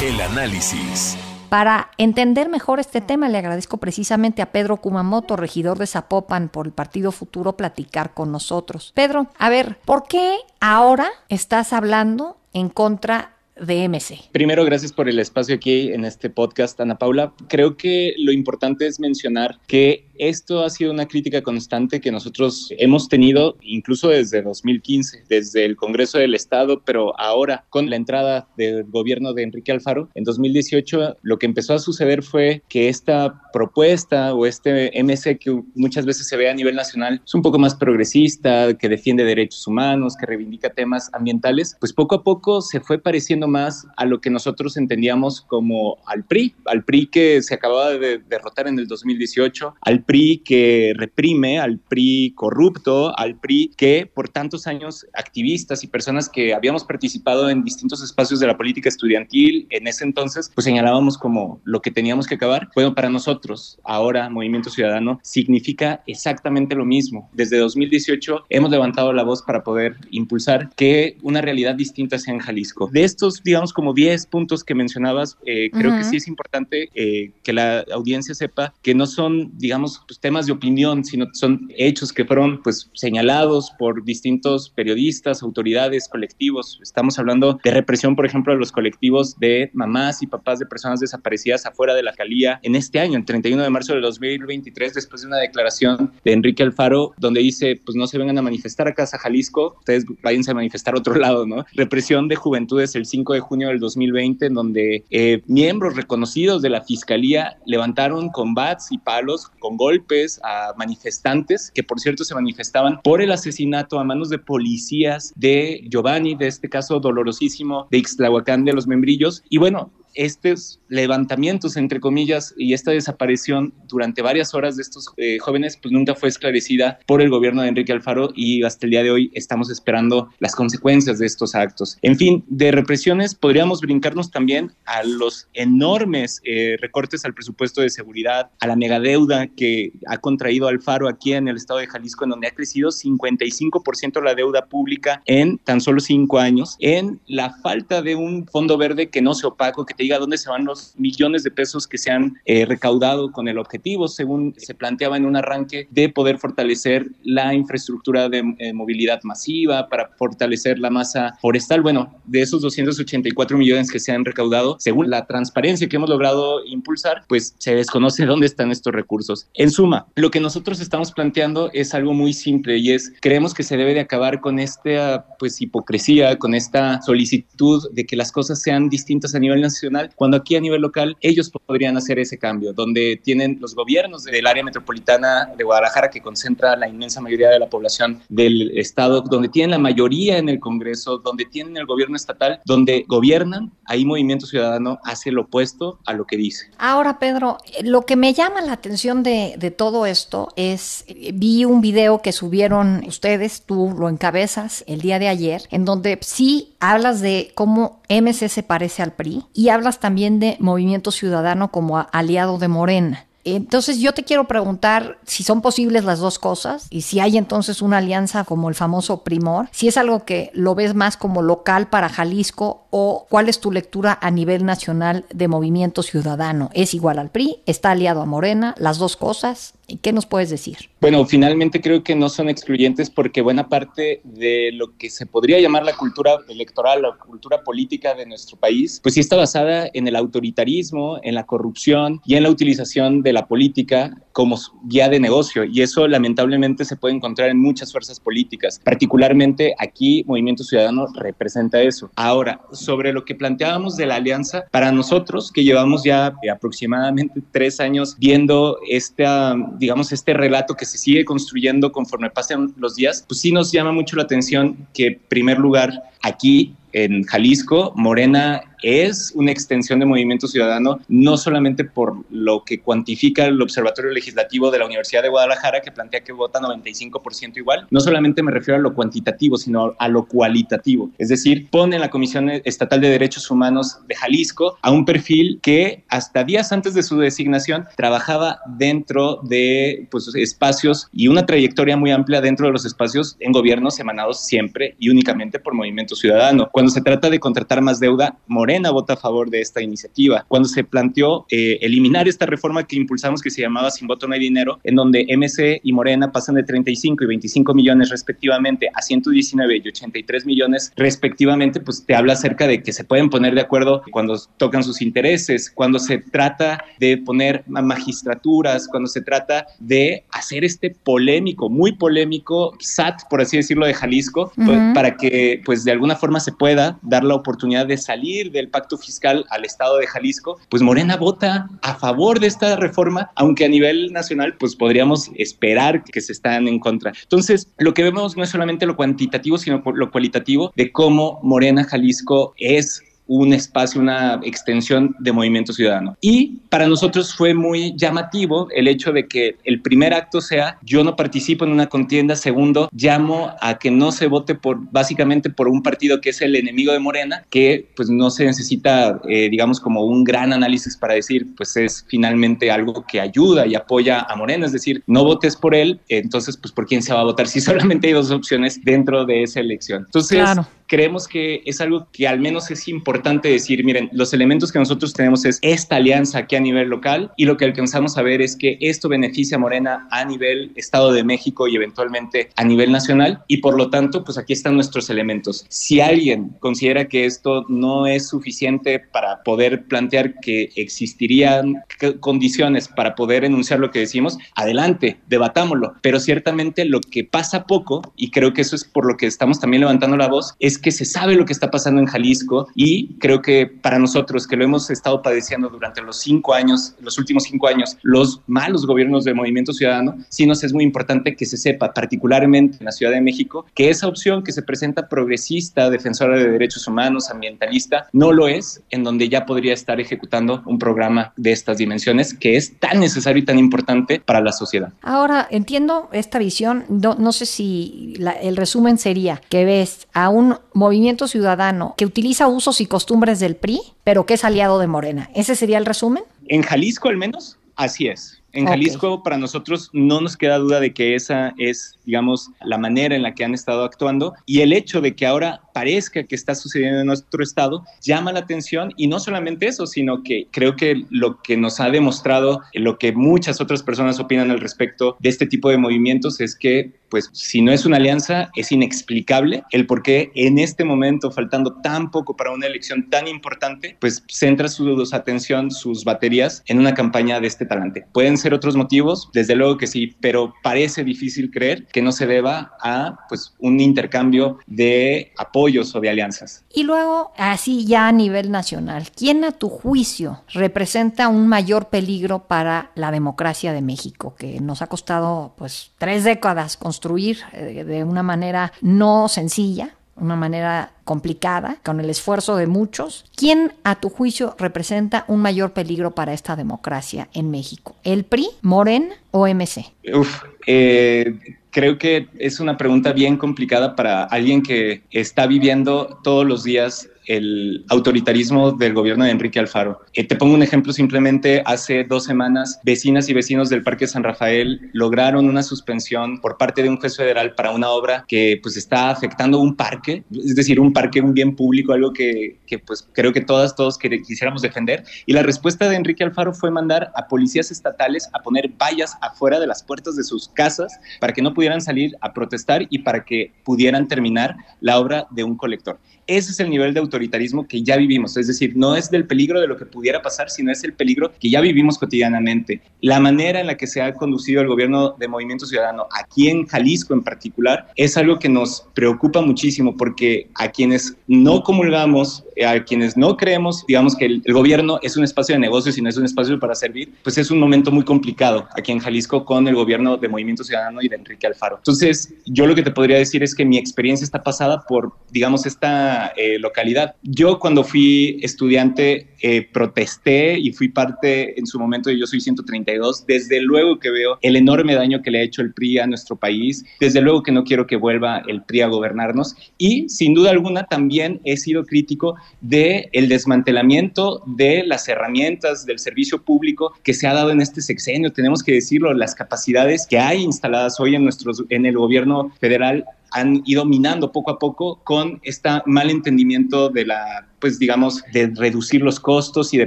El 0.00 0.20
análisis. 0.20 1.16
Para 1.54 1.92
entender 1.98 2.48
mejor 2.48 2.80
este 2.80 3.00
tema, 3.00 3.28
le 3.28 3.38
agradezco 3.38 3.76
precisamente 3.76 4.42
a 4.42 4.50
Pedro 4.50 4.78
Kumamoto, 4.78 5.36
regidor 5.36 5.78
de 5.78 5.86
Zapopan 5.86 6.48
por 6.48 6.66
el 6.66 6.72
Partido 6.72 7.12
Futuro, 7.12 7.56
platicar 7.56 8.12
con 8.12 8.32
nosotros. 8.32 8.90
Pedro, 8.92 9.28
a 9.38 9.50
ver, 9.50 9.78
¿por 9.84 10.08
qué 10.08 10.36
ahora 10.58 11.06
estás 11.28 11.72
hablando 11.72 12.38
en 12.54 12.70
contra 12.70 13.33
de 13.56 13.88
MC. 13.88 14.30
Primero, 14.32 14.64
gracias 14.64 14.92
por 14.92 15.08
el 15.08 15.18
espacio 15.18 15.54
aquí 15.54 15.92
en 15.92 16.04
este 16.04 16.30
podcast, 16.30 16.80
Ana 16.80 16.98
Paula. 16.98 17.32
Creo 17.48 17.76
que 17.76 18.14
lo 18.18 18.32
importante 18.32 18.86
es 18.86 18.98
mencionar 18.98 19.58
que 19.66 20.06
esto 20.16 20.64
ha 20.64 20.70
sido 20.70 20.92
una 20.92 21.06
crítica 21.06 21.42
constante 21.42 22.00
que 22.00 22.12
nosotros 22.12 22.68
hemos 22.78 23.08
tenido 23.08 23.56
incluso 23.62 24.08
desde 24.08 24.42
2015, 24.42 25.24
desde 25.28 25.64
el 25.64 25.76
Congreso 25.76 26.18
del 26.18 26.34
Estado, 26.34 26.82
pero 26.84 27.18
ahora 27.18 27.64
con 27.70 27.90
la 27.90 27.96
entrada 27.96 28.48
del 28.56 28.84
gobierno 28.84 29.32
de 29.32 29.42
Enrique 29.42 29.72
Alfaro, 29.72 30.08
en 30.14 30.24
2018 30.24 31.16
lo 31.22 31.38
que 31.38 31.46
empezó 31.46 31.74
a 31.74 31.78
suceder 31.78 32.22
fue 32.22 32.62
que 32.68 32.88
esta 32.88 33.42
propuesta 33.52 34.34
o 34.34 34.46
este 34.46 34.90
MC 35.02 35.38
que 35.38 35.62
muchas 35.74 36.06
veces 36.06 36.28
se 36.28 36.36
ve 36.36 36.48
a 36.48 36.54
nivel 36.54 36.76
nacional 36.76 37.20
es 37.24 37.34
un 37.34 37.42
poco 37.42 37.58
más 37.58 37.74
progresista, 37.74 38.74
que 38.74 38.88
defiende 38.88 39.24
derechos 39.24 39.66
humanos, 39.66 40.16
que 40.18 40.26
reivindica 40.26 40.70
temas 40.70 41.10
ambientales, 41.12 41.76
pues 41.80 41.92
poco 41.92 42.16
a 42.16 42.22
poco 42.22 42.60
se 42.60 42.80
fue 42.80 42.98
pareciendo 42.98 43.43
más 43.46 43.86
a 43.96 44.04
lo 44.04 44.20
que 44.20 44.30
nosotros 44.30 44.76
entendíamos 44.76 45.40
como 45.40 45.98
al 46.06 46.24
PRI, 46.24 46.54
al 46.66 46.84
PRI 46.84 47.06
que 47.06 47.42
se 47.42 47.54
acababa 47.54 47.90
de 47.90 48.18
derrotar 48.18 48.68
en 48.68 48.78
el 48.78 48.86
2018, 48.86 49.74
al 49.80 50.02
PRI 50.02 50.38
que 50.44 50.92
reprime, 50.96 51.58
al 51.58 51.78
PRI 51.78 52.32
corrupto, 52.34 53.16
al 53.18 53.36
PRI 53.38 53.72
que 53.76 54.10
por 54.12 54.28
tantos 54.28 54.66
años 54.66 55.06
activistas 55.14 55.84
y 55.84 55.86
personas 55.86 56.28
que 56.28 56.54
habíamos 56.54 56.84
participado 56.84 57.50
en 57.50 57.64
distintos 57.64 58.02
espacios 58.02 58.40
de 58.40 58.46
la 58.46 58.56
política 58.56 58.88
estudiantil 58.88 59.66
en 59.70 59.86
ese 59.86 60.04
entonces, 60.04 60.50
pues 60.54 60.64
señalábamos 60.64 61.18
como 61.18 61.60
lo 61.64 61.82
que 61.82 61.90
teníamos 61.90 62.26
que 62.26 62.36
acabar. 62.36 62.68
Bueno, 62.74 62.94
para 62.94 63.08
nosotros, 63.08 63.78
ahora 63.84 64.28
Movimiento 64.30 64.70
Ciudadano 64.70 65.20
significa 65.22 66.02
exactamente 66.06 66.74
lo 66.74 66.84
mismo. 66.84 67.30
Desde 67.32 67.58
2018 67.58 68.46
hemos 68.48 68.70
levantado 68.70 69.12
la 69.12 69.22
voz 69.22 69.42
para 69.42 69.64
poder 69.64 69.96
impulsar 70.10 70.70
que 70.76 71.16
una 71.22 71.40
realidad 71.40 71.74
distinta 71.74 72.18
sea 72.18 72.34
en 72.34 72.40
Jalisco. 72.40 72.88
De 72.92 73.04
estos, 73.04 73.33
digamos, 73.42 73.72
como 73.72 73.92
10 73.92 74.26
puntos 74.26 74.64
que 74.64 74.74
mencionabas, 74.74 75.38
eh, 75.46 75.70
creo 75.72 75.96
que 75.96 76.04
sí 76.04 76.16
es 76.16 76.28
importante 76.28 76.88
eh, 76.94 77.32
que 77.42 77.52
la 77.52 77.84
audiencia 77.92 78.34
sepa 78.34 78.74
que 78.82 78.94
no 78.94 79.06
son, 79.06 79.56
digamos, 79.58 80.02
pues, 80.06 80.20
temas 80.20 80.46
de 80.46 80.52
opinión, 80.52 81.04
sino 81.04 81.26
son 81.32 81.68
hechos 81.76 82.12
que 82.12 82.24
fueron 82.24 82.62
pues 82.62 82.90
señalados 82.94 83.72
por 83.78 84.04
distintos 84.04 84.70
periodistas, 84.70 85.42
autoridades, 85.42 86.08
colectivos. 86.08 86.78
Estamos 86.82 87.18
hablando 87.18 87.58
de 87.62 87.70
represión, 87.70 88.16
por 88.16 88.26
ejemplo, 88.26 88.52
de 88.52 88.58
los 88.58 88.72
colectivos 88.72 89.38
de 89.38 89.70
mamás 89.74 90.22
y 90.22 90.26
papás 90.26 90.58
de 90.58 90.66
personas 90.66 91.00
desaparecidas 91.00 91.66
afuera 91.66 91.94
de 91.94 92.02
la 92.02 92.12
calía 92.12 92.60
en 92.62 92.74
este 92.74 93.00
año, 93.00 93.18
el 93.18 93.24
31 93.24 93.62
de 93.62 93.70
marzo 93.70 93.94
de 93.94 94.00
2023, 94.00 94.94
después 94.94 95.22
de 95.22 95.28
una 95.28 95.38
declaración 95.38 96.12
de 96.24 96.32
Enrique 96.32 96.62
Alfaro, 96.62 97.14
donde 97.18 97.40
dice, 97.40 97.80
pues 97.84 97.96
no 97.96 98.06
se 98.06 98.18
vengan 98.18 98.38
a 98.38 98.42
manifestar 98.42 98.88
a 98.88 98.94
Casa 98.94 99.18
Jalisco, 99.18 99.76
ustedes 99.78 100.04
váyanse 100.22 100.50
a 100.50 100.54
manifestar 100.54 100.94
a 100.94 100.98
otro 100.98 101.14
lado, 101.14 101.46
¿no? 101.46 101.64
Represión 101.74 102.28
de 102.28 102.36
juventudes 102.36 102.94
el 102.94 103.06
5 103.06 103.23
de 103.32 103.40
junio 103.40 103.68
del 103.68 103.80
2020, 103.80 104.46
en 104.46 104.54
donde 104.54 105.04
eh, 105.10 105.42
miembros 105.46 105.96
reconocidos 105.96 106.62
de 106.62 106.70
la 106.70 106.82
Fiscalía 106.82 107.56
levantaron 107.64 108.28
con 108.28 108.54
bats 108.54 108.92
y 108.92 108.98
palos, 108.98 109.48
con 109.58 109.76
golpes 109.76 110.40
a 110.42 110.74
manifestantes, 110.76 111.70
que 111.74 111.82
por 111.82 112.00
cierto 112.00 112.24
se 112.24 112.34
manifestaban 112.34 113.00
por 113.02 113.22
el 113.22 113.32
asesinato 113.32 113.98
a 113.98 114.04
manos 114.04 114.28
de 114.28 114.38
policías 114.38 115.32
de 115.36 115.86
Giovanni, 115.88 116.34
de 116.34 116.48
este 116.48 116.68
caso 116.68 117.00
dolorosísimo 117.00 117.88
de 117.90 117.98
Ixtlahuacán 117.98 118.64
de 118.64 118.72
los 118.72 118.86
Membrillos. 118.86 119.42
Y 119.48 119.58
bueno, 119.58 119.90
estos 120.14 120.80
levantamientos, 120.88 121.76
entre 121.76 122.00
comillas, 122.00 122.54
y 122.56 122.72
esta 122.72 122.92
desaparición 122.92 123.74
durante 123.88 124.22
varias 124.22 124.54
horas 124.54 124.76
de 124.76 124.82
estos 124.82 125.12
eh, 125.16 125.38
jóvenes, 125.38 125.78
pues 125.80 125.92
nunca 125.92 126.14
fue 126.14 126.28
esclarecida 126.28 126.98
por 127.06 127.20
el 127.20 127.30
gobierno 127.30 127.62
de 127.62 127.68
Enrique 127.68 127.92
Alfaro 127.92 128.30
y 128.34 128.62
hasta 128.62 128.86
el 128.86 128.90
día 128.90 129.02
de 129.02 129.10
hoy 129.10 129.30
estamos 129.34 129.70
esperando 129.70 130.30
las 130.38 130.54
consecuencias 130.54 131.18
de 131.18 131.26
estos 131.26 131.54
actos. 131.54 131.98
En 132.02 132.16
fin, 132.16 132.44
de 132.48 132.70
represiones 132.70 133.34
podríamos 133.34 133.80
brincarnos 133.80 134.30
también 134.30 134.72
a 134.84 135.02
los 135.02 135.48
enormes 135.52 136.40
eh, 136.44 136.76
recortes 136.80 137.24
al 137.24 137.34
presupuesto 137.34 137.80
de 137.80 137.90
seguridad, 137.90 138.50
a 138.60 138.66
la 138.66 138.76
megadeuda 138.76 139.48
que 139.48 139.92
ha 140.06 140.18
contraído 140.18 140.68
Alfaro 140.68 141.08
aquí 141.08 141.32
en 141.32 141.48
el 141.48 141.56
estado 141.56 141.80
de 141.80 141.86
Jalisco, 141.86 142.24
en 142.24 142.30
donde 142.30 142.48
ha 142.48 142.54
crecido 142.54 142.90
55% 142.90 144.22
la 144.22 144.34
deuda 144.34 144.66
pública 144.66 145.22
en 145.26 145.58
tan 145.58 145.80
solo 145.80 146.00
cinco 146.00 146.38
años, 146.38 146.76
en 146.80 147.20
la 147.26 147.50
falta 147.50 148.02
de 148.02 148.14
un 148.14 148.46
fondo 148.46 148.78
verde 148.78 149.08
que 149.08 149.22
no 149.22 149.34
se 149.34 149.46
opaco, 149.46 149.84
que 149.84 149.94
te 149.94 150.03
diga 150.04 150.18
dónde 150.18 150.38
se 150.38 150.50
van 150.50 150.64
los 150.64 150.94
millones 150.96 151.42
de 151.42 151.50
pesos 151.50 151.86
que 151.86 151.98
se 151.98 152.10
han 152.10 152.36
eh, 152.44 152.66
recaudado 152.66 153.32
con 153.32 153.48
el 153.48 153.58
objetivo, 153.58 154.06
según 154.06 154.54
se 154.56 154.74
planteaba 154.74 155.16
en 155.16 155.24
un 155.24 155.36
arranque, 155.36 155.88
de 155.90 156.08
poder 156.08 156.38
fortalecer 156.38 157.06
la 157.22 157.54
infraestructura 157.54 158.28
de 158.28 158.42
eh, 158.58 158.72
movilidad 158.72 159.20
masiva, 159.22 159.88
para 159.88 160.10
fortalecer 160.18 160.78
la 160.78 160.90
masa 160.90 161.36
forestal. 161.40 161.80
Bueno, 161.80 162.14
de 162.26 162.42
esos 162.42 162.60
284 162.60 163.56
millones 163.56 163.90
que 163.90 163.98
se 163.98 164.12
han 164.12 164.24
recaudado, 164.24 164.76
según 164.78 165.08
la 165.08 165.26
transparencia 165.26 165.88
que 165.88 165.96
hemos 165.96 166.10
logrado 166.10 166.64
impulsar, 166.66 167.24
pues 167.28 167.54
se 167.58 167.74
desconoce 167.74 168.26
dónde 168.32 168.46
están 168.46 168.70
estos 168.70 168.92
recursos. 168.92 169.48
En 169.54 169.70
suma, 169.70 170.06
lo 170.16 170.30
que 170.30 170.40
nosotros 170.40 170.80
estamos 170.80 171.12
planteando 171.12 171.70
es 171.72 171.94
algo 171.94 172.12
muy 172.12 172.32
simple 172.32 172.76
y 172.76 172.92
es, 172.92 173.12
creemos 173.20 173.54
que 173.54 173.62
se 173.62 173.76
debe 173.76 173.94
de 173.94 174.00
acabar 174.00 174.40
con 174.40 174.58
esta 174.58 175.26
pues 175.38 175.60
hipocresía, 175.60 176.36
con 176.36 176.54
esta 176.54 177.00
solicitud 177.02 177.82
de 177.92 178.04
que 178.04 178.16
las 178.16 178.30
cosas 178.30 178.60
sean 178.60 178.88
distintas 178.88 179.34
a 179.34 179.38
nivel 179.38 179.60
nacional 179.62 179.93
cuando 180.16 180.36
aquí 180.36 180.56
a 180.56 180.60
nivel 180.60 180.80
local 180.80 181.16
ellos 181.20 181.50
podrían 181.50 181.96
hacer 181.96 182.18
ese 182.18 182.38
cambio, 182.38 182.72
donde 182.72 183.20
tienen 183.22 183.58
los 183.60 183.74
gobiernos 183.74 184.24
del 184.24 184.46
área 184.46 184.64
metropolitana 184.64 185.52
de 185.56 185.64
Guadalajara 185.64 186.10
que 186.10 186.20
concentra 186.20 186.76
la 186.76 186.88
inmensa 186.88 187.20
mayoría 187.20 187.50
de 187.50 187.58
la 187.58 187.68
población 187.68 188.20
del 188.28 188.76
estado, 188.78 189.20
donde 189.22 189.48
tienen 189.48 189.72
la 189.72 189.78
mayoría 189.78 190.38
en 190.38 190.48
el 190.48 190.60
Congreso, 190.60 191.18
donde 191.18 191.44
tienen 191.44 191.76
el 191.76 191.86
gobierno 191.86 192.16
estatal, 192.16 192.60
donde 192.64 193.04
gobiernan, 193.08 193.72
ahí 193.86 194.04
Movimiento 194.04 194.46
Ciudadano 194.46 194.98
hace 195.04 195.30
lo 195.30 195.42
opuesto 195.42 195.98
a 196.06 196.12
lo 196.12 196.26
que 196.26 196.36
dice. 196.36 196.66
Ahora, 196.78 197.18
Pedro, 197.18 197.58
lo 197.82 198.02
que 198.02 198.16
me 198.16 198.32
llama 198.32 198.60
la 198.60 198.72
atención 198.72 199.22
de, 199.22 199.54
de 199.58 199.70
todo 199.70 200.06
esto 200.06 200.48
es, 200.56 201.04
vi 201.34 201.64
un 201.64 201.80
video 201.80 202.20
que 202.22 202.32
subieron 202.32 203.04
ustedes, 203.06 203.62
tú 203.66 203.94
lo 203.98 204.08
encabezas 204.08 204.84
el 204.86 205.00
día 205.00 205.18
de 205.18 205.28
ayer, 205.28 205.62
en 205.70 205.84
donde 205.84 206.18
sí 206.22 206.73
hablas 206.90 207.20
de 207.20 207.52
cómo 207.54 208.00
MC 208.08 208.48
se 208.48 208.62
parece 208.62 209.02
al 209.02 209.12
PRI 209.12 209.44
y 209.54 209.68
hablas 209.68 210.00
también 210.00 210.40
de 210.40 210.56
Movimiento 210.60 211.10
Ciudadano 211.10 211.70
como 211.70 212.06
aliado 212.12 212.58
de 212.58 212.68
Morena. 212.68 213.26
Entonces 213.44 213.98
yo 213.98 214.14
te 214.14 214.24
quiero 214.24 214.48
preguntar 214.48 215.18
si 215.24 215.42
son 215.42 215.60
posibles 215.60 216.04
las 216.04 216.18
dos 216.18 216.38
cosas 216.38 216.86
y 216.88 217.02
si 217.02 217.20
hay 217.20 217.36
entonces 217.36 217.82
una 217.82 217.98
alianza 217.98 218.44
como 218.44 218.70
el 218.70 218.74
famoso 218.74 219.22
Primor, 219.22 219.68
si 219.70 219.86
es 219.86 219.98
algo 219.98 220.24
que 220.24 220.50
lo 220.54 220.74
ves 220.74 220.94
más 220.94 221.18
como 221.18 221.42
local 221.42 221.88
para 221.88 222.08
Jalisco 222.08 222.86
o 222.90 223.26
cuál 223.28 223.50
es 223.50 223.60
tu 223.60 223.70
lectura 223.70 224.18
a 224.20 224.30
nivel 224.30 224.64
nacional 224.64 225.26
de 225.32 225.48
Movimiento 225.48 226.02
Ciudadano. 226.02 226.70
¿Es 226.72 226.94
igual 226.94 227.18
al 227.18 227.30
PRI? 227.30 227.62
¿Está 227.66 227.90
aliado 227.90 228.22
a 228.22 228.26
Morena? 228.26 228.74
¿Las 228.78 228.96
dos 228.96 229.16
cosas? 229.16 229.74
¿Y 229.86 229.98
qué 229.98 230.12
nos 230.12 230.24
puedes 230.24 230.48
decir? 230.48 230.90
Bueno, 231.04 231.26
finalmente 231.26 231.82
creo 231.82 232.02
que 232.02 232.14
no 232.14 232.30
son 232.30 232.48
excluyentes 232.48 233.10
porque 233.10 233.42
buena 233.42 233.68
parte 233.68 234.22
de 234.24 234.70
lo 234.72 234.96
que 234.96 235.10
se 235.10 235.26
podría 235.26 235.60
llamar 235.60 235.84
la 235.84 235.94
cultura 235.94 236.38
electoral, 236.48 237.02
la 237.02 237.18
cultura 237.18 237.62
política 237.62 238.14
de 238.14 238.24
nuestro 238.24 238.56
país, 238.56 239.00
pues 239.02 239.12
sí 239.12 239.20
está 239.20 239.36
basada 239.36 239.90
en 239.92 240.08
el 240.08 240.16
autoritarismo, 240.16 241.20
en 241.22 241.34
la 241.34 241.44
corrupción 241.44 242.22
y 242.24 242.36
en 242.36 242.44
la 242.44 242.48
utilización 242.48 243.20
de 243.20 243.34
la 243.34 243.46
política 243.46 244.16
como 244.34 244.58
guía 244.84 245.08
de 245.08 245.18
negocio. 245.18 245.64
Y 245.64 245.80
eso 245.80 246.06
lamentablemente 246.06 246.84
se 246.84 246.96
puede 246.96 247.14
encontrar 247.14 247.48
en 247.48 247.58
muchas 247.58 247.90
fuerzas 247.90 248.20
políticas. 248.20 248.80
Particularmente 248.84 249.74
aquí 249.78 250.24
Movimiento 250.26 250.64
Ciudadano 250.64 251.06
representa 251.14 251.80
eso. 251.80 252.10
Ahora, 252.16 252.60
sobre 252.72 253.14
lo 253.14 253.24
que 253.24 253.34
planteábamos 253.34 253.96
de 253.96 254.06
la 254.06 254.16
alianza, 254.16 254.64
para 254.70 254.92
nosotros 254.92 255.50
que 255.50 255.64
llevamos 255.64 256.04
ya 256.04 256.34
aproximadamente 256.52 257.40
tres 257.52 257.80
años 257.80 258.16
viendo 258.18 258.78
esta 258.90 259.54
digamos, 259.78 260.12
este 260.12 260.34
relato 260.34 260.74
que 260.74 260.84
se 260.84 260.98
sigue 260.98 261.24
construyendo 261.24 261.92
conforme 261.92 262.30
pasan 262.30 262.74
los 262.76 262.96
días, 262.96 263.24
pues 263.26 263.40
sí 263.40 263.52
nos 263.52 263.72
llama 263.72 263.92
mucho 263.92 264.16
la 264.16 264.22
atención 264.22 264.86
que, 264.92 265.06
en 265.06 265.20
primer 265.28 265.58
lugar, 265.58 265.90
aquí 266.22 266.74
en 266.94 267.24
Jalisco, 267.24 267.92
Morena 267.96 268.62
es 268.84 269.32
una 269.34 269.50
extensión 269.50 269.98
de 269.98 270.06
Movimiento 270.06 270.46
Ciudadano, 270.46 271.00
no 271.08 271.36
solamente 271.36 271.84
por 271.84 272.16
lo 272.30 272.64
que 272.64 272.80
cuantifica 272.80 273.46
el 273.46 273.60
Observatorio 273.60 274.10
Legislativo 274.12 274.70
de 274.70 274.78
la 274.78 274.86
Universidad 274.86 275.22
de 275.22 275.30
Guadalajara, 275.30 275.80
que 275.80 275.90
plantea 275.90 276.20
que 276.20 276.32
vota 276.32 276.60
95% 276.60 277.56
igual, 277.56 277.86
no 277.90 278.00
solamente 278.00 278.42
me 278.42 278.52
refiero 278.52 278.78
a 278.78 278.82
lo 278.82 278.94
cuantitativo, 278.94 279.56
sino 279.56 279.94
a 279.98 280.08
lo 280.08 280.26
cualitativo. 280.26 281.10
Es 281.18 281.30
decir, 281.30 281.68
pone 281.70 281.96
en 281.96 282.02
la 282.02 282.10
Comisión 282.10 282.50
Estatal 282.50 283.00
de 283.00 283.08
Derechos 283.08 283.50
Humanos 283.50 283.98
de 284.06 284.14
Jalisco 284.14 284.78
a 284.82 284.90
un 284.90 285.04
perfil 285.04 285.58
que 285.62 286.04
hasta 286.08 286.44
días 286.44 286.70
antes 286.70 286.94
de 286.94 287.02
su 287.02 287.18
designación 287.18 287.86
trabajaba 287.96 288.60
dentro 288.66 289.40
de 289.42 290.06
pues, 290.10 290.28
espacios 290.34 291.08
y 291.12 291.28
una 291.28 291.46
trayectoria 291.46 291.96
muy 291.96 292.10
amplia 292.10 292.40
dentro 292.40 292.66
de 292.66 292.72
los 292.72 292.84
espacios 292.84 293.36
en 293.40 293.52
gobiernos 293.52 293.98
emanados 293.98 294.44
siempre 294.44 294.94
y 294.98 295.08
únicamente 295.08 295.58
por 295.58 295.74
Movimiento 295.74 296.14
Ciudadano. 296.14 296.68
Se 296.90 297.00
trata 297.00 297.30
de 297.30 297.40
contratar 297.40 297.80
más 297.80 298.00
deuda, 298.00 298.36
Morena 298.46 298.90
vota 298.90 299.14
a 299.14 299.16
favor 299.16 299.50
de 299.50 299.60
esta 299.60 299.82
iniciativa. 299.82 300.44
Cuando 300.48 300.68
se 300.68 300.84
planteó 300.84 301.46
eh, 301.50 301.78
eliminar 301.80 302.28
esta 302.28 302.46
reforma 302.46 302.86
que 302.86 302.96
impulsamos 302.96 303.40
que 303.40 303.50
se 303.50 303.62
llamaba 303.62 303.90
Sin 303.90 304.08
voto 304.08 304.26
no 304.26 304.34
hay 304.34 304.40
dinero, 304.40 304.78
en 304.84 304.96
donde 304.96 305.26
MC 305.36 305.80
y 305.82 305.92
Morena 305.92 306.32
pasan 306.32 306.56
de 306.56 306.62
35 306.62 307.24
y 307.24 307.26
25 307.26 307.74
millones 307.74 308.10
respectivamente 308.10 308.88
a 308.94 309.02
119 309.02 309.76
y 309.76 309.88
83 309.88 310.46
millones 310.46 310.92
respectivamente, 310.96 311.80
pues 311.80 312.04
te 312.04 312.14
habla 312.14 312.34
acerca 312.34 312.66
de 312.66 312.82
que 312.82 312.92
se 312.92 313.04
pueden 313.04 313.30
poner 313.30 313.54
de 313.54 313.60
acuerdo 313.60 314.02
cuando 314.10 314.38
tocan 314.56 314.82
sus 314.82 315.02
intereses, 315.02 315.70
cuando 315.70 315.98
se 315.98 316.18
trata 316.18 316.84
de 316.98 317.18
poner 317.18 317.64
magistraturas, 317.66 318.88
cuando 318.88 319.08
se 319.08 319.20
trata 319.22 319.66
de 319.78 320.24
hacer 320.30 320.64
este 320.64 320.90
polémico, 320.90 321.68
muy 321.68 321.92
polémico 321.92 322.74
SAT, 322.80 323.22
por 323.28 323.40
así 323.40 323.56
decirlo, 323.56 323.86
de 323.86 323.94
Jalisco, 323.94 324.52
pues, 324.56 324.78
para 324.94 325.16
que 325.16 325.62
pues 325.64 325.84
de 325.84 325.92
alguna 325.92 326.16
forma 326.16 326.40
se 326.40 326.52
pueda 326.52 326.73
dar 326.74 327.24
la 327.24 327.34
oportunidad 327.34 327.86
de 327.86 327.96
salir 327.96 328.50
del 328.52 328.68
pacto 328.68 328.96
fiscal 328.98 329.44
al 329.50 329.64
estado 329.64 329.98
de 329.98 330.06
Jalisco, 330.06 330.58
pues 330.68 330.82
Morena 330.82 331.16
vota 331.16 331.68
a 331.82 331.94
favor 331.94 332.40
de 332.40 332.46
esta 332.46 332.76
reforma, 332.76 333.30
aunque 333.36 333.64
a 333.64 333.68
nivel 333.68 334.12
nacional 334.12 334.56
pues 334.58 334.76
podríamos 334.76 335.30
esperar 335.36 336.04
que 336.04 336.20
se 336.20 336.32
están 336.32 336.68
en 336.68 336.78
contra. 336.78 337.12
Entonces, 337.22 337.68
lo 337.78 337.94
que 337.94 338.02
vemos 338.02 338.36
no 338.36 338.42
es 338.42 338.50
solamente 338.50 338.86
lo 338.86 338.96
cuantitativo, 338.96 339.58
sino 339.58 339.82
lo 339.94 340.10
cualitativo 340.10 340.72
de 340.76 340.92
cómo 340.92 341.40
Morena 341.42 341.84
Jalisco 341.84 342.54
es 342.56 343.02
un 343.26 343.52
espacio, 343.52 344.00
una 344.00 344.40
extensión 344.42 345.14
de 345.18 345.32
Movimiento 345.32 345.72
Ciudadano. 345.72 346.16
Y 346.20 346.58
para 346.68 346.86
nosotros 346.86 347.34
fue 347.34 347.54
muy 347.54 347.94
llamativo 347.96 348.68
el 348.74 348.88
hecho 348.88 349.12
de 349.12 349.26
que 349.26 349.56
el 349.64 349.80
primer 349.80 350.12
acto 350.12 350.40
sea 350.40 350.78
yo 350.82 351.04
no 351.04 351.16
participo 351.16 351.64
en 351.64 351.72
una 351.72 351.88
contienda, 351.88 352.36
segundo, 352.36 352.88
llamo 352.92 353.52
a 353.60 353.78
que 353.78 353.90
no 353.90 354.12
se 354.12 354.26
vote 354.26 354.54
por 354.54 354.78
básicamente 354.90 355.50
por 355.50 355.68
un 355.68 355.82
partido 355.82 356.20
que 356.20 356.30
es 356.30 356.42
el 356.42 356.56
enemigo 356.56 356.92
de 356.92 356.98
Morena, 356.98 357.44
que 357.50 357.88
pues 357.96 358.10
no 358.10 358.30
se 358.30 358.44
necesita, 358.44 359.20
eh, 359.28 359.48
digamos, 359.50 359.80
como 359.80 360.04
un 360.04 360.24
gran 360.24 360.52
análisis 360.52 360.96
para 360.96 361.14
decir, 361.14 361.46
pues 361.56 361.76
es 361.76 362.04
finalmente 362.08 362.70
algo 362.70 363.04
que 363.06 363.20
ayuda 363.20 363.66
y 363.66 363.74
apoya 363.74 364.20
a 364.20 364.36
Morena, 364.36 364.66
es 364.66 364.72
decir, 364.72 365.02
no 365.06 365.24
votes 365.24 365.56
por 365.56 365.74
él, 365.74 366.00
entonces 366.08 366.56
pues 366.56 366.72
por 366.72 366.86
quién 366.86 367.02
se 367.02 367.12
va 367.12 367.20
a 367.20 367.24
votar 367.24 367.46
si 367.46 367.60
solamente 367.60 368.08
hay 368.08 368.12
dos 368.12 368.30
opciones 368.30 368.82
dentro 368.84 369.24
de 369.24 369.42
esa 369.42 369.60
elección. 369.60 370.06
Claro 370.44 370.66
creemos 370.86 371.28
que 371.28 371.62
es 371.64 371.80
algo 371.80 372.08
que 372.12 372.28
al 372.28 372.40
menos 372.40 372.70
es 372.70 372.88
importante 372.88 373.48
decir, 373.48 373.84
miren, 373.84 374.08
los 374.12 374.32
elementos 374.32 374.72
que 374.72 374.78
nosotros 374.78 375.12
tenemos 375.14 375.44
es 375.44 375.58
esta 375.62 375.96
alianza 375.96 376.38
aquí 376.38 376.56
a 376.56 376.60
nivel 376.60 376.88
local 376.88 377.32
y 377.36 377.44
lo 377.44 377.56
que 377.56 377.64
alcanzamos 377.64 378.16
a 378.18 378.22
ver 378.22 378.42
es 378.42 378.56
que 378.56 378.78
esto 378.80 379.08
beneficia 379.08 379.56
a 379.56 379.60
Morena 379.60 380.08
a 380.10 380.24
nivel 380.24 380.72
Estado 380.76 381.12
de 381.12 381.24
México 381.24 381.68
y 381.68 381.76
eventualmente 381.76 382.50
a 382.56 382.64
nivel 382.64 382.92
nacional 382.92 383.42
y 383.48 383.58
por 383.58 383.76
lo 383.76 383.90
tanto, 383.90 384.24
pues 384.24 384.38
aquí 384.38 384.52
están 384.52 384.74
nuestros 384.74 385.10
elementos. 385.10 385.66
Si 385.68 386.00
alguien 386.00 386.50
considera 386.60 387.08
que 387.08 387.24
esto 387.24 387.64
no 387.68 388.06
es 388.06 388.28
suficiente 388.28 388.98
para 388.98 389.42
poder 389.42 389.84
plantear 389.84 390.40
que 390.40 390.70
existirían 390.76 391.82
condiciones 392.20 392.88
para 392.88 393.14
poder 393.14 393.44
enunciar 393.44 393.80
lo 393.80 393.90
que 393.90 394.00
decimos, 394.00 394.38
adelante, 394.54 395.18
debatámoslo, 395.28 395.94
pero 396.02 396.20
ciertamente 396.20 396.84
lo 396.84 397.00
que 397.00 397.24
pasa 397.24 397.66
poco 397.66 398.12
y 398.16 398.30
creo 398.30 398.52
que 398.52 398.62
eso 398.62 398.76
es 398.76 398.84
por 398.84 399.06
lo 399.06 399.16
que 399.16 399.26
estamos 399.26 399.60
también 399.60 399.80
levantando 399.80 400.16
la 400.16 400.28
voz 400.28 400.54
es 400.60 400.73
que 400.78 400.90
se 400.90 401.04
sabe 401.04 401.34
lo 401.34 401.44
que 401.44 401.52
está 401.52 401.70
pasando 401.70 402.00
en 402.00 402.06
Jalisco 402.06 402.68
y 402.74 403.14
creo 403.18 403.42
que 403.42 403.66
para 403.66 403.98
nosotros 403.98 404.46
que 404.46 404.56
lo 404.56 404.64
hemos 404.64 404.90
estado 404.90 405.22
padeciendo 405.22 405.68
durante 405.68 406.02
los 406.02 406.18
cinco 406.18 406.54
años, 406.54 406.94
los 407.00 407.18
últimos 407.18 407.44
cinco 407.44 407.68
años, 407.68 407.96
los 408.02 408.40
malos 408.46 408.86
gobiernos 408.86 409.24
del 409.24 409.34
Movimiento 409.34 409.72
Ciudadano, 409.72 410.16
sí 410.28 410.46
nos 410.46 410.64
es 410.64 410.72
muy 410.72 410.84
importante 410.84 411.36
que 411.36 411.46
se 411.46 411.56
sepa, 411.56 411.92
particularmente 411.92 412.78
en 412.80 412.86
la 412.86 412.92
Ciudad 412.92 413.12
de 413.12 413.20
México, 413.20 413.66
que 413.74 413.90
esa 413.90 414.08
opción 414.08 414.42
que 414.42 414.52
se 414.52 414.62
presenta 414.62 415.08
progresista, 415.08 415.90
defensora 415.90 416.36
de 416.36 416.50
derechos 416.50 416.86
humanos, 416.86 417.30
ambientalista, 417.30 418.08
no 418.12 418.32
lo 418.32 418.48
es, 418.48 418.82
en 418.90 419.04
donde 419.04 419.28
ya 419.28 419.46
podría 419.46 419.74
estar 419.74 420.00
ejecutando 420.00 420.62
un 420.66 420.78
programa 420.78 421.32
de 421.36 421.52
estas 421.52 421.78
dimensiones 421.78 422.34
que 422.34 422.56
es 422.56 422.78
tan 422.78 423.00
necesario 423.00 423.42
y 423.42 423.44
tan 423.44 423.58
importante 423.58 424.20
para 424.20 424.40
la 424.40 424.52
sociedad. 424.52 424.92
Ahora, 425.02 425.46
entiendo 425.50 426.08
esta 426.12 426.38
visión, 426.38 426.84
no, 426.88 427.14
no 427.14 427.32
sé 427.32 427.46
si 427.46 428.14
el 428.42 428.56
resumen 428.56 428.98
sería 428.98 429.40
que 429.48 429.64
ves 429.64 430.08
a 430.12 430.28
un 430.28 430.56
movimiento 430.74 431.26
ciudadano 431.28 431.94
que 431.96 432.04
utiliza 432.04 432.48
usos 432.48 432.80
y 432.80 432.86
costumbres 432.86 433.40
del 433.40 433.56
PRI, 433.56 433.80
pero 434.04 434.26
que 434.26 434.34
es 434.34 434.44
aliado 434.44 434.78
de 434.78 434.86
Morena. 434.86 435.30
¿Ese 435.34 435.56
sería 435.56 435.78
el 435.78 435.86
resumen? 435.86 436.24
En 436.46 436.62
Jalisco 436.62 437.08
al 437.08 437.16
menos, 437.16 437.56
así 437.76 438.08
es. 438.08 438.42
En 438.54 438.66
Jalisco, 438.66 439.22
para 439.22 439.36
nosotros 439.36 439.90
no 439.92 440.20
nos 440.20 440.36
queda 440.36 440.58
duda 440.58 440.80
de 440.80 440.94
que 440.94 441.14
esa 441.14 441.52
es, 441.58 441.98
digamos, 442.04 442.50
la 442.64 442.78
manera 442.78 443.16
en 443.16 443.22
la 443.22 443.34
que 443.34 443.44
han 443.44 443.52
estado 443.52 443.84
actuando 443.84 444.34
y 444.46 444.60
el 444.60 444.72
hecho 444.72 445.00
de 445.00 445.14
que 445.14 445.26
ahora 445.26 445.60
parezca 445.74 446.22
que 446.22 446.34
está 446.34 446.54
sucediendo 446.54 447.00
en 447.00 447.06
nuestro 447.06 447.42
estado 447.42 447.84
llama 448.00 448.32
la 448.32 448.40
atención 448.40 448.92
y 448.96 449.08
no 449.08 449.18
solamente 449.18 449.66
eso, 449.66 449.86
sino 449.86 450.22
que 450.22 450.46
creo 450.52 450.76
que 450.76 451.04
lo 451.10 451.42
que 451.42 451.56
nos 451.56 451.80
ha 451.80 451.90
demostrado, 451.90 452.62
lo 452.74 452.96
que 452.96 453.12
muchas 453.12 453.60
otras 453.60 453.82
personas 453.82 454.20
opinan 454.20 454.50
al 454.52 454.60
respecto 454.60 455.16
de 455.18 455.28
este 455.28 455.46
tipo 455.46 455.68
de 455.70 455.76
movimientos 455.76 456.40
es 456.40 456.54
que, 456.56 456.92
pues, 457.08 457.30
si 457.32 457.60
no 457.60 457.72
es 457.72 457.84
una 457.84 457.96
alianza, 457.96 458.50
es 458.54 458.70
inexplicable 458.70 459.64
el 459.72 459.86
por 459.86 460.02
qué 460.02 460.30
en 460.34 460.58
este 460.58 460.84
momento, 460.84 461.30
faltando 461.30 461.74
tan 461.82 462.10
poco 462.10 462.36
para 462.36 462.52
una 462.52 462.66
elección 462.66 463.10
tan 463.10 463.26
importante, 463.26 463.96
pues 464.00 464.22
centra 464.28 464.68
su 464.68 464.84
atención, 465.12 465.70
sus 465.70 466.04
baterías 466.04 466.62
en 466.66 466.78
una 466.78 466.94
campaña 466.94 467.40
de 467.40 467.46
este 467.46 467.66
talante. 467.66 468.06
Pueden 468.12 468.36
otros 468.52 468.76
motivos, 468.76 469.30
desde 469.32 469.54
luego 469.54 469.78
que 469.78 469.86
sí, 469.86 470.16
pero 470.20 470.54
parece 470.62 471.04
difícil 471.04 471.50
creer 471.50 471.86
que 471.86 472.02
no 472.02 472.12
se 472.12 472.26
deba 472.26 472.74
a, 472.80 473.18
pues, 473.28 473.54
un 473.58 473.80
intercambio 473.80 474.58
de 474.66 475.32
apoyo 475.38 475.82
o 475.94 476.00
de 476.00 476.10
alianzas. 476.10 476.64
Y 476.72 476.82
luego, 476.82 477.32
así 477.36 477.86
ya 477.86 478.08
a 478.08 478.12
nivel 478.12 478.50
nacional, 478.50 479.08
¿quién 479.16 479.44
a 479.44 479.52
tu 479.52 479.68
juicio 479.68 480.42
representa 480.52 481.28
un 481.28 481.46
mayor 481.46 481.88
peligro 481.88 482.46
para 482.46 482.90
la 482.94 483.10
democracia 483.10 483.72
de 483.72 483.82
México, 483.82 484.34
que 484.36 484.60
nos 484.60 484.82
ha 484.82 484.88
costado 484.88 485.54
pues 485.56 485.92
tres 485.98 486.24
décadas 486.24 486.76
construir 486.76 487.38
eh, 487.52 487.84
de 487.84 488.04
una 488.04 488.22
manera 488.22 488.72
no 488.80 489.28
sencilla? 489.28 489.94
una 490.16 490.36
manera 490.36 490.92
complicada, 491.04 491.78
con 491.84 492.00
el 492.00 492.10
esfuerzo 492.10 492.56
de 492.56 492.66
muchos. 492.66 493.24
¿Quién, 493.36 493.72
a 493.84 494.00
tu 494.00 494.08
juicio, 494.08 494.54
representa 494.58 495.24
un 495.28 495.40
mayor 495.40 495.72
peligro 495.72 496.12
para 496.12 496.32
esta 496.32 496.56
democracia 496.56 497.28
en 497.34 497.50
México? 497.50 497.96
¿El 498.04 498.24
PRI, 498.24 498.48
Moren 498.62 499.10
o 499.30 499.46
MC? 499.46 499.92
Uf, 500.12 500.42
eh, 500.66 501.38
creo 501.70 501.98
que 501.98 502.28
es 502.38 502.60
una 502.60 502.76
pregunta 502.76 503.12
bien 503.12 503.36
complicada 503.36 503.96
para 503.96 504.24
alguien 504.24 504.62
que 504.62 505.02
está 505.10 505.46
viviendo 505.46 506.20
todos 506.22 506.46
los 506.46 506.64
días 506.64 507.08
el 507.26 507.84
autoritarismo 507.88 508.72
del 508.72 508.94
gobierno 508.94 509.24
de 509.24 509.30
Enrique 509.30 509.58
Alfaro. 509.58 510.00
Eh, 510.12 510.24
te 510.24 510.36
pongo 510.36 510.54
un 510.54 510.62
ejemplo 510.62 510.92
simplemente, 510.92 511.62
hace 511.64 512.04
dos 512.04 512.24
semanas, 512.24 512.80
vecinas 512.84 513.28
y 513.28 513.34
vecinos 513.34 513.68
del 513.68 513.82
Parque 513.82 514.06
San 514.06 514.22
Rafael 514.22 514.90
lograron 514.92 515.48
una 515.48 515.62
suspensión 515.62 516.40
por 516.40 516.58
parte 516.58 516.82
de 516.82 516.88
un 516.88 516.98
juez 516.98 517.16
federal 517.16 517.54
para 517.54 517.72
una 517.72 517.90
obra 517.90 518.24
que 518.28 518.58
pues 518.62 518.76
está 518.76 519.10
afectando 519.10 519.58
un 519.58 519.76
parque, 519.76 520.24
es 520.32 520.54
decir, 520.54 520.80
un 520.80 520.92
parque, 520.92 521.20
un 521.20 521.34
bien 521.34 521.56
público, 521.56 521.92
algo 521.92 522.12
que, 522.12 522.58
que 522.66 522.78
pues 522.78 523.08
creo 523.12 523.32
que 523.32 523.40
todas, 523.40 523.74
todos 523.74 523.98
quisiéramos 523.98 524.62
defender. 524.62 525.04
Y 525.26 525.32
la 525.32 525.42
respuesta 525.42 525.88
de 525.88 525.96
Enrique 525.96 526.24
Alfaro 526.24 526.52
fue 526.52 526.70
mandar 526.70 527.12
a 527.14 527.28
policías 527.28 527.70
estatales 527.70 528.28
a 528.32 528.42
poner 528.42 528.70
vallas 528.80 529.16
afuera 529.20 529.60
de 529.60 529.66
las 529.66 529.82
puertas 529.82 530.16
de 530.16 530.24
sus 530.24 530.48
casas 530.48 530.98
para 531.20 531.32
que 531.32 531.42
no 531.42 531.54
pudieran 531.54 531.80
salir 531.80 532.16
a 532.20 532.32
protestar 532.32 532.86
y 532.90 532.98
para 532.98 533.24
que 533.24 533.52
pudieran 533.64 534.08
terminar 534.08 534.56
la 534.80 534.98
obra 534.98 535.26
de 535.30 535.44
un 535.44 535.56
colector. 535.56 535.98
Ese 536.26 536.52
es 536.52 536.60
el 536.60 536.70
nivel 536.70 536.94
de 536.94 537.00
autoritarismo 537.14 537.66
que 537.66 537.82
ya 537.82 537.96
vivimos, 537.96 538.36
es 538.36 538.48
decir, 538.48 538.72
no 538.76 538.96
es 538.96 539.10
del 539.10 539.26
peligro 539.26 539.60
de 539.60 539.68
lo 539.68 539.76
que 539.76 539.86
pudiera 539.86 540.20
pasar, 540.20 540.50
sino 540.50 540.72
es 540.72 540.82
el 540.84 540.92
peligro 540.92 541.32
que 541.38 541.50
ya 541.50 541.60
vivimos 541.60 541.98
cotidianamente. 541.98 542.80
La 543.00 543.20
manera 543.20 543.60
en 543.60 543.68
la 543.68 543.76
que 543.76 543.86
se 543.86 544.02
ha 544.02 544.12
conducido 544.14 544.60
el 544.60 544.68
gobierno 544.68 545.14
de 545.18 545.28
Movimiento 545.28 545.66
Ciudadano, 545.66 546.06
aquí 546.10 546.48
en 546.48 546.66
Jalisco 546.66 547.14
en 547.14 547.22
particular, 547.22 547.86
es 547.96 548.16
algo 548.16 548.38
que 548.38 548.48
nos 548.48 548.86
preocupa 548.94 549.40
muchísimo 549.40 549.96
porque 549.96 550.48
a 550.54 550.68
quienes 550.70 551.16
no 551.26 551.62
comulgamos, 551.62 552.44
a 552.66 552.84
quienes 552.84 553.16
no 553.16 553.36
creemos, 553.36 553.84
digamos 553.86 554.16
que 554.16 554.26
el, 554.26 554.42
gobierno 554.48 554.98
es 555.02 555.16
un 555.16 555.24
espacio 555.24 555.54
de 555.54 555.60
negocios 555.60 555.98
y 555.98 556.02
no 556.02 556.08
es 556.08 556.16
un 556.16 556.24
espacio 556.24 556.58
para 556.58 556.74
servir, 556.74 557.12
pues 557.22 557.38
es 557.38 557.50
un 557.50 557.58
momento 557.58 557.90
muy 557.90 558.04
complicado 558.04 558.68
aquí 558.76 558.92
en 558.92 558.98
Jalisco 558.98 559.44
con 559.44 559.66
el 559.68 559.74
gobierno 559.74 560.16
de 560.16 560.28
Movimiento 560.28 560.64
Ciudadano 560.64 561.02
y 561.02 561.08
de 561.08 561.16
Enrique 561.16 561.46
Alfaro. 561.46 561.76
Entonces, 561.78 562.32
yo 562.46 562.66
lo 562.66 562.74
que 562.74 562.82
te 562.82 562.90
podría 562.90 563.18
decir 563.18 563.42
es 563.42 563.54
que 563.54 563.64
mi 563.64 563.78
experiencia 563.78 564.24
está 564.24 564.42
pasada 564.42 564.84
por, 564.86 565.12
digamos, 565.30 565.66
esta 565.66 566.32
eh, 566.36 566.58
localidad. 566.58 567.03
Yo 567.22 567.58
cuando 567.58 567.84
fui 567.84 568.38
estudiante 568.42 569.28
eh, 569.40 569.68
protesté 569.72 570.58
y 570.58 570.72
fui 570.72 570.88
parte 570.88 571.58
en 571.58 571.66
su 571.66 571.78
momento 571.78 572.08
de 572.08 572.18
Yo 572.18 572.26
Soy 572.26 572.40
132. 572.40 573.26
Desde 573.26 573.60
luego 573.60 573.98
que 573.98 574.10
veo 574.10 574.38
el 574.42 574.56
enorme 574.56 574.94
daño 574.94 575.22
que 575.22 575.30
le 575.30 575.40
ha 575.40 575.42
hecho 575.42 575.62
el 575.62 575.72
PRI 575.72 575.98
a 575.98 576.06
nuestro 576.06 576.36
país. 576.36 576.84
Desde 577.00 577.20
luego 577.20 577.42
que 577.42 577.52
no 577.52 577.64
quiero 577.64 577.86
que 577.86 577.96
vuelva 577.96 578.42
el 578.46 578.62
PRI 578.62 578.82
a 578.82 578.88
gobernarnos. 578.88 579.54
Y 579.78 580.08
sin 580.08 580.34
duda 580.34 580.50
alguna 580.50 580.84
también 580.84 581.40
he 581.44 581.56
sido 581.56 581.84
crítico 581.84 582.36
del 582.60 583.08
el 583.12 583.28
desmantelamiento 583.28 584.42
de 584.46 584.84
las 584.84 585.08
herramientas 585.08 585.84
del 585.86 585.98
servicio 585.98 586.42
público 586.42 586.92
que 587.02 587.14
se 587.14 587.26
ha 587.26 587.34
dado 587.34 587.50
en 587.50 587.60
este 587.60 587.80
sexenio. 587.80 588.32
Tenemos 588.32 588.62
que 588.62 588.72
decirlo, 588.72 589.12
las 589.14 589.34
capacidades 589.34 590.06
que 590.06 590.18
hay 590.18 590.42
instaladas 590.42 590.98
hoy 591.00 591.14
en, 591.14 591.24
nuestros, 591.24 591.64
en 591.68 591.86
el 591.86 591.96
gobierno 591.96 592.52
federal 592.60 593.04
han 593.34 593.62
ido 593.64 593.84
minando 593.84 594.30
poco 594.30 594.52
a 594.52 594.58
poco 594.60 595.00
con 595.02 595.40
este 595.42 595.68
mal 595.86 596.08
entendimiento 596.08 596.88
de 596.88 597.04
la 597.04 597.48
pues 597.64 597.78
digamos, 597.78 598.22
de 598.30 598.52
reducir 598.54 599.00
los 599.00 599.18
costos 599.18 599.72
y 599.72 599.78
de 599.78 599.86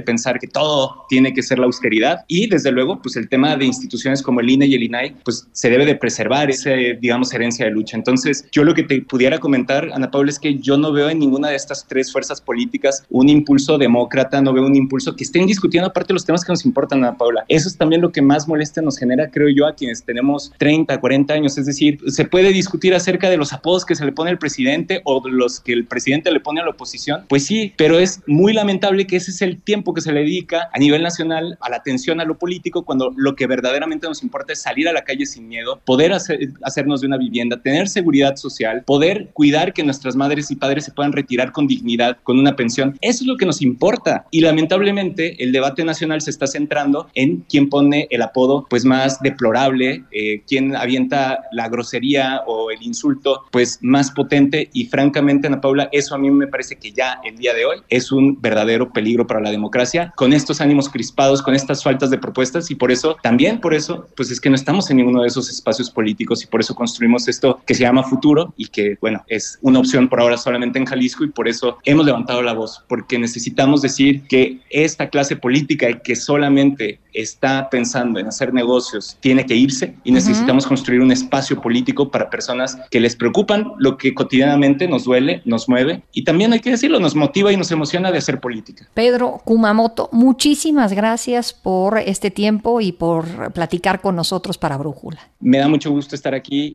pensar 0.00 0.40
que 0.40 0.48
todo 0.48 1.04
tiene 1.08 1.32
que 1.32 1.44
ser 1.44 1.60
la 1.60 1.66
austeridad. 1.66 2.24
Y 2.26 2.48
desde 2.48 2.72
luego, 2.72 3.00
pues 3.00 3.14
el 3.14 3.28
tema 3.28 3.56
de 3.56 3.66
instituciones 3.66 4.20
como 4.20 4.40
el 4.40 4.50
INE 4.50 4.66
y 4.66 4.74
el 4.74 4.82
INAI, 4.82 5.14
pues 5.24 5.46
se 5.52 5.70
debe 5.70 5.86
de 5.86 5.94
preservar 5.94 6.50
esa, 6.50 6.70
digamos, 6.70 7.32
herencia 7.32 7.66
de 7.66 7.70
lucha. 7.70 7.96
Entonces, 7.96 8.48
yo 8.50 8.64
lo 8.64 8.74
que 8.74 8.82
te 8.82 9.00
pudiera 9.02 9.38
comentar, 9.38 9.92
Ana 9.94 10.10
Paula, 10.10 10.28
es 10.28 10.40
que 10.40 10.58
yo 10.58 10.76
no 10.76 10.90
veo 10.92 11.08
en 11.08 11.20
ninguna 11.20 11.50
de 11.50 11.54
estas 11.54 11.86
tres 11.86 12.10
fuerzas 12.10 12.40
políticas 12.40 13.04
un 13.10 13.28
impulso 13.28 13.78
demócrata, 13.78 14.42
no 14.42 14.52
veo 14.52 14.66
un 14.66 14.74
impulso 14.74 15.14
que 15.14 15.22
estén 15.22 15.46
discutiendo 15.46 15.88
aparte 15.88 16.12
los 16.12 16.24
temas 16.24 16.44
que 16.44 16.50
nos 16.50 16.64
importan, 16.64 17.04
Ana 17.04 17.16
Paula. 17.16 17.44
Eso 17.46 17.68
es 17.68 17.76
también 17.76 18.02
lo 18.02 18.10
que 18.10 18.22
más 18.22 18.48
molesta 18.48 18.82
nos 18.82 18.98
genera, 18.98 19.30
creo 19.30 19.50
yo, 19.50 19.68
a 19.68 19.76
quienes 19.76 20.02
tenemos 20.02 20.52
30, 20.58 20.98
40 20.98 21.32
años. 21.32 21.56
Es 21.56 21.66
decir, 21.66 22.00
se 22.08 22.24
puede 22.24 22.52
discutir 22.52 22.92
acerca 22.92 23.30
de 23.30 23.36
los 23.36 23.52
apodos 23.52 23.84
que 23.84 23.94
se 23.94 24.04
le 24.04 24.10
pone 24.10 24.30
al 24.30 24.38
presidente 24.38 25.00
o 25.04 25.22
los 25.28 25.60
que 25.60 25.74
el 25.74 25.86
presidente 25.86 26.32
le 26.32 26.40
pone 26.40 26.60
a 26.60 26.64
la 26.64 26.70
oposición. 26.70 27.24
Pues 27.28 27.44
sí, 27.44 27.67
pero 27.76 27.98
es 27.98 28.22
muy 28.26 28.52
lamentable 28.52 29.06
que 29.06 29.16
ese 29.16 29.30
es 29.30 29.42
el 29.42 29.60
tiempo 29.62 29.94
que 29.94 30.00
se 30.00 30.12
le 30.12 30.20
dedica 30.20 30.68
a 30.72 30.78
nivel 30.78 31.02
nacional 31.02 31.58
a 31.60 31.70
la 31.70 31.76
atención 31.76 32.20
a 32.20 32.24
lo 32.24 32.38
político 32.38 32.84
cuando 32.84 33.12
lo 33.16 33.34
que 33.34 33.46
verdaderamente 33.46 34.06
nos 34.06 34.22
importa 34.22 34.52
es 34.52 34.62
salir 34.62 34.88
a 34.88 34.92
la 34.92 35.04
calle 35.04 35.26
sin 35.26 35.48
miedo, 35.48 35.80
poder 35.84 36.12
hacernos 36.12 37.00
de 37.00 37.06
una 37.06 37.16
vivienda, 37.16 37.60
tener 37.60 37.88
seguridad 37.88 38.36
social, 38.36 38.82
poder 38.84 39.30
cuidar 39.32 39.72
que 39.72 39.82
nuestras 39.82 40.16
madres 40.16 40.50
y 40.50 40.56
padres 40.56 40.84
se 40.84 40.92
puedan 40.92 41.12
retirar 41.12 41.52
con 41.52 41.66
dignidad, 41.66 42.18
con 42.22 42.38
una 42.38 42.56
pensión. 42.56 42.96
Eso 43.00 43.24
es 43.24 43.26
lo 43.26 43.36
que 43.36 43.46
nos 43.46 43.62
importa. 43.62 44.26
Y 44.30 44.40
lamentablemente 44.40 45.42
el 45.42 45.52
debate 45.52 45.84
nacional 45.84 46.20
se 46.20 46.30
está 46.30 46.46
centrando 46.46 47.08
en 47.14 47.44
quién 47.48 47.68
pone 47.68 48.06
el 48.10 48.22
apodo 48.22 48.66
pues 48.68 48.84
más 48.84 49.20
deplorable, 49.20 50.04
eh, 50.10 50.42
quién 50.46 50.76
avienta 50.76 51.40
la 51.52 51.68
grosería 51.68 52.42
o 52.46 52.70
el 52.70 52.82
insulto 52.82 53.44
pues 53.50 53.78
más 53.82 54.10
potente 54.10 54.68
y 54.72 54.86
francamente 54.86 55.46
Ana 55.46 55.60
Paula, 55.60 55.88
eso 55.92 56.14
a 56.14 56.18
mí 56.18 56.30
me 56.30 56.46
parece 56.46 56.76
que 56.76 56.92
ya 56.92 57.20
el 57.24 57.36
día 57.36 57.47
de 57.54 57.66
hoy 57.66 57.78
es 57.88 58.12
un 58.12 58.40
verdadero 58.40 58.92
peligro 58.92 59.26
para 59.26 59.40
la 59.40 59.50
democracia 59.50 60.12
con 60.16 60.32
estos 60.32 60.60
ánimos 60.60 60.88
crispados, 60.88 61.42
con 61.42 61.54
estas 61.54 61.82
faltas 61.82 62.10
de 62.10 62.18
propuestas 62.18 62.70
y 62.70 62.74
por 62.74 62.90
eso, 62.90 63.16
también 63.22 63.60
por 63.60 63.74
eso, 63.74 64.08
pues 64.16 64.30
es 64.30 64.40
que 64.40 64.50
no 64.50 64.56
estamos 64.56 64.90
en 64.90 64.98
ninguno 64.98 65.22
de 65.22 65.28
esos 65.28 65.48
espacios 65.48 65.90
políticos 65.90 66.42
y 66.42 66.46
por 66.46 66.60
eso 66.60 66.74
construimos 66.74 67.28
esto 67.28 67.60
que 67.66 67.74
se 67.74 67.82
llama 67.82 68.02
futuro 68.02 68.52
y 68.56 68.66
que, 68.68 68.96
bueno, 69.00 69.24
es 69.28 69.58
una 69.62 69.78
opción 69.78 70.08
por 70.08 70.20
ahora 70.20 70.36
solamente 70.36 70.78
en 70.78 70.86
Jalisco 70.86 71.24
y 71.24 71.28
por 71.28 71.48
eso 71.48 71.78
hemos 71.84 72.06
levantado 72.06 72.42
la 72.42 72.52
voz, 72.52 72.82
porque 72.88 73.18
necesitamos 73.18 73.82
decir 73.82 74.22
que 74.28 74.60
esta 74.70 75.08
clase 75.08 75.36
política 75.36 75.98
que 76.00 76.16
solamente 76.16 77.00
está 77.12 77.68
pensando 77.70 78.20
en 78.20 78.28
hacer 78.28 78.54
negocios 78.54 79.16
tiene 79.20 79.44
que 79.44 79.54
irse 79.54 79.94
y 80.04 80.12
necesitamos 80.12 80.66
construir 80.66 81.00
un 81.00 81.10
espacio 81.10 81.60
político 81.60 82.10
para 82.10 82.30
personas 82.30 82.78
que 82.90 83.00
les 83.00 83.16
preocupan 83.16 83.72
lo 83.78 83.96
que 83.96 84.14
cotidianamente 84.14 84.86
nos 84.86 85.04
duele, 85.04 85.42
nos 85.44 85.68
mueve 85.68 86.02
y 86.12 86.24
también 86.24 86.52
hay 86.52 86.60
que 86.60 86.70
decirlo, 86.70 87.00
nos 87.00 87.14
motiva 87.14 87.37
y 87.52 87.56
nos 87.56 87.70
emociona 87.70 88.10
de 88.10 88.18
hacer 88.18 88.40
política. 88.40 88.88
Pedro 88.94 89.40
Kumamoto, 89.44 90.08
muchísimas 90.12 90.92
gracias 90.92 91.52
por 91.52 91.98
este 91.98 92.30
tiempo 92.30 92.80
y 92.80 92.92
por 92.92 93.52
platicar 93.52 94.00
con 94.00 94.16
nosotros 94.16 94.58
para 94.58 94.76
Brújula. 94.76 95.20
Me 95.40 95.58
da 95.58 95.68
mucho 95.68 95.90
gusto 95.90 96.14
estar 96.14 96.34
aquí. 96.34 96.74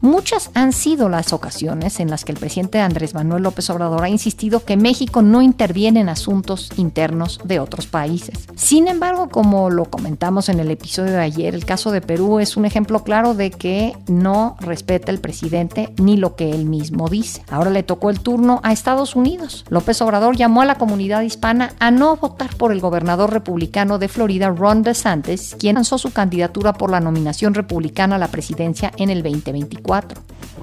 Muchas 0.00 0.50
han 0.54 0.72
sido 0.72 1.08
las 1.08 1.32
ocasiones 1.32 2.00
en 2.00 2.10
las 2.10 2.24
que 2.24 2.32
el 2.32 2.38
presidente 2.38 2.80
Andrés 2.80 3.14
Manuel 3.14 3.42
López 3.42 3.68
Obrador 3.70 4.04
ha 4.04 4.08
insistido 4.08 4.64
que 4.64 4.76
México 4.76 5.22
no 5.22 5.42
interviene 5.42 6.00
en 6.00 6.08
asuntos 6.08 6.70
internos 6.76 7.40
de 7.44 7.60
otros 7.60 7.86
países. 7.86 8.46
Sin 8.56 8.88
embargo, 8.88 9.28
como 9.28 9.70
lo 9.70 9.86
comentamos 9.86 10.48
en 10.48 10.60
el 10.60 10.70
episodio 10.70 11.12
de 11.12 11.20
ayer, 11.20 11.54
el 11.54 11.64
caso 11.64 11.90
de 11.90 12.00
Perú 12.00 12.38
es 12.38 12.56
un 12.56 12.64
ejemplo 12.64 13.04
claro 13.04 13.34
de 13.34 13.50
que 13.50 13.96
no 14.06 14.56
respeta 14.60 15.10
el 15.10 15.18
presidente 15.18 15.94
ni 15.96 16.16
lo 16.16 16.36
que 16.36 16.50
él 16.50 16.66
mismo 16.66 17.08
dice. 17.08 17.42
Ahora 17.48 17.70
le 17.70 17.82
tocó 17.82 18.10
el 18.10 18.20
turno 18.20 18.60
a 18.62 18.72
Estados 18.72 19.16
Unidos. 19.16 19.64
López 19.70 20.00
Obrador 20.02 20.36
llamó 20.36 20.62
a 20.62 20.66
la 20.66 20.76
comunidad 20.76 21.22
hispana 21.22 21.74
a 21.78 21.90
no 21.90 22.16
votar 22.16 22.54
por 22.56 22.72
el 22.72 22.80
gobernador 22.80 23.32
republicano 23.32 23.98
de 23.98 24.08
Florida, 24.08 24.50
Ron 24.50 24.82
DeSantis, 24.82 25.56
quien 25.58 25.76
lanzó 25.76 25.98
su 25.98 26.12
candidatura 26.12 26.72
por 26.72 26.90
la 26.90 27.00
nominación 27.00 27.54
republicana 27.54 28.16
a 28.16 28.18
la 28.18 28.28
presidencia 28.28 28.92
en 28.96 29.10
el 29.10 29.22
2024. 29.22 29.85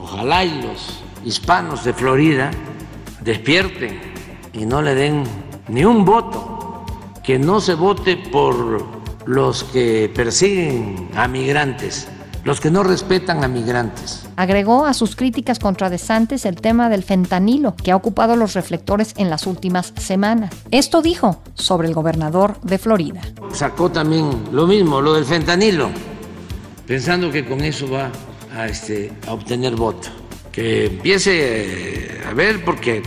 Ojalá 0.01 0.43
y 0.43 0.61
los 0.61 0.99
hispanos 1.25 1.83
de 1.83 1.93
Florida 1.93 2.51
despierten 3.21 3.99
y 4.53 4.65
no 4.65 4.81
le 4.81 4.95
den 4.95 5.23
ni 5.69 5.85
un 5.85 6.05
voto, 6.05 6.85
que 7.23 7.39
no 7.39 7.61
se 7.61 7.73
vote 7.73 8.17
por 8.17 8.85
los 9.25 9.63
que 9.63 10.11
persiguen 10.13 11.09
a 11.15 11.27
migrantes, 11.27 12.07
los 12.43 12.59
que 12.59 12.69
no 12.69 12.83
respetan 12.83 13.43
a 13.43 13.47
migrantes. 13.47 14.27
Agregó 14.35 14.85
a 14.85 14.93
sus 14.93 15.15
críticas 15.15 15.59
contra 15.59 15.89
DeSantis 15.89 16.45
el 16.45 16.57
tema 16.57 16.89
del 16.89 17.03
fentanilo, 17.03 17.75
que 17.75 17.91
ha 17.91 17.95
ocupado 17.95 18.35
los 18.35 18.53
reflectores 18.53 19.13
en 19.17 19.29
las 19.29 19.47
últimas 19.47 19.93
semanas. 19.97 20.53
Esto 20.71 21.01
dijo 21.01 21.41
sobre 21.53 21.87
el 21.87 21.93
gobernador 21.93 22.59
de 22.61 22.77
Florida. 22.77 23.21
Sacó 23.53 23.89
también 23.89 24.49
lo 24.51 24.67
mismo, 24.67 24.99
lo 24.99 25.13
del 25.13 25.25
fentanilo, 25.25 25.89
pensando 26.85 27.31
que 27.31 27.45
con 27.45 27.61
eso 27.61 27.89
va 27.89 28.11
a, 28.53 28.67
este, 28.67 29.11
a 29.27 29.33
obtener 29.33 29.75
voto. 29.75 30.09
Que 30.51 30.85
empiece 30.85 32.21
a 32.27 32.33
ver 32.33 32.63
porque 32.63 33.01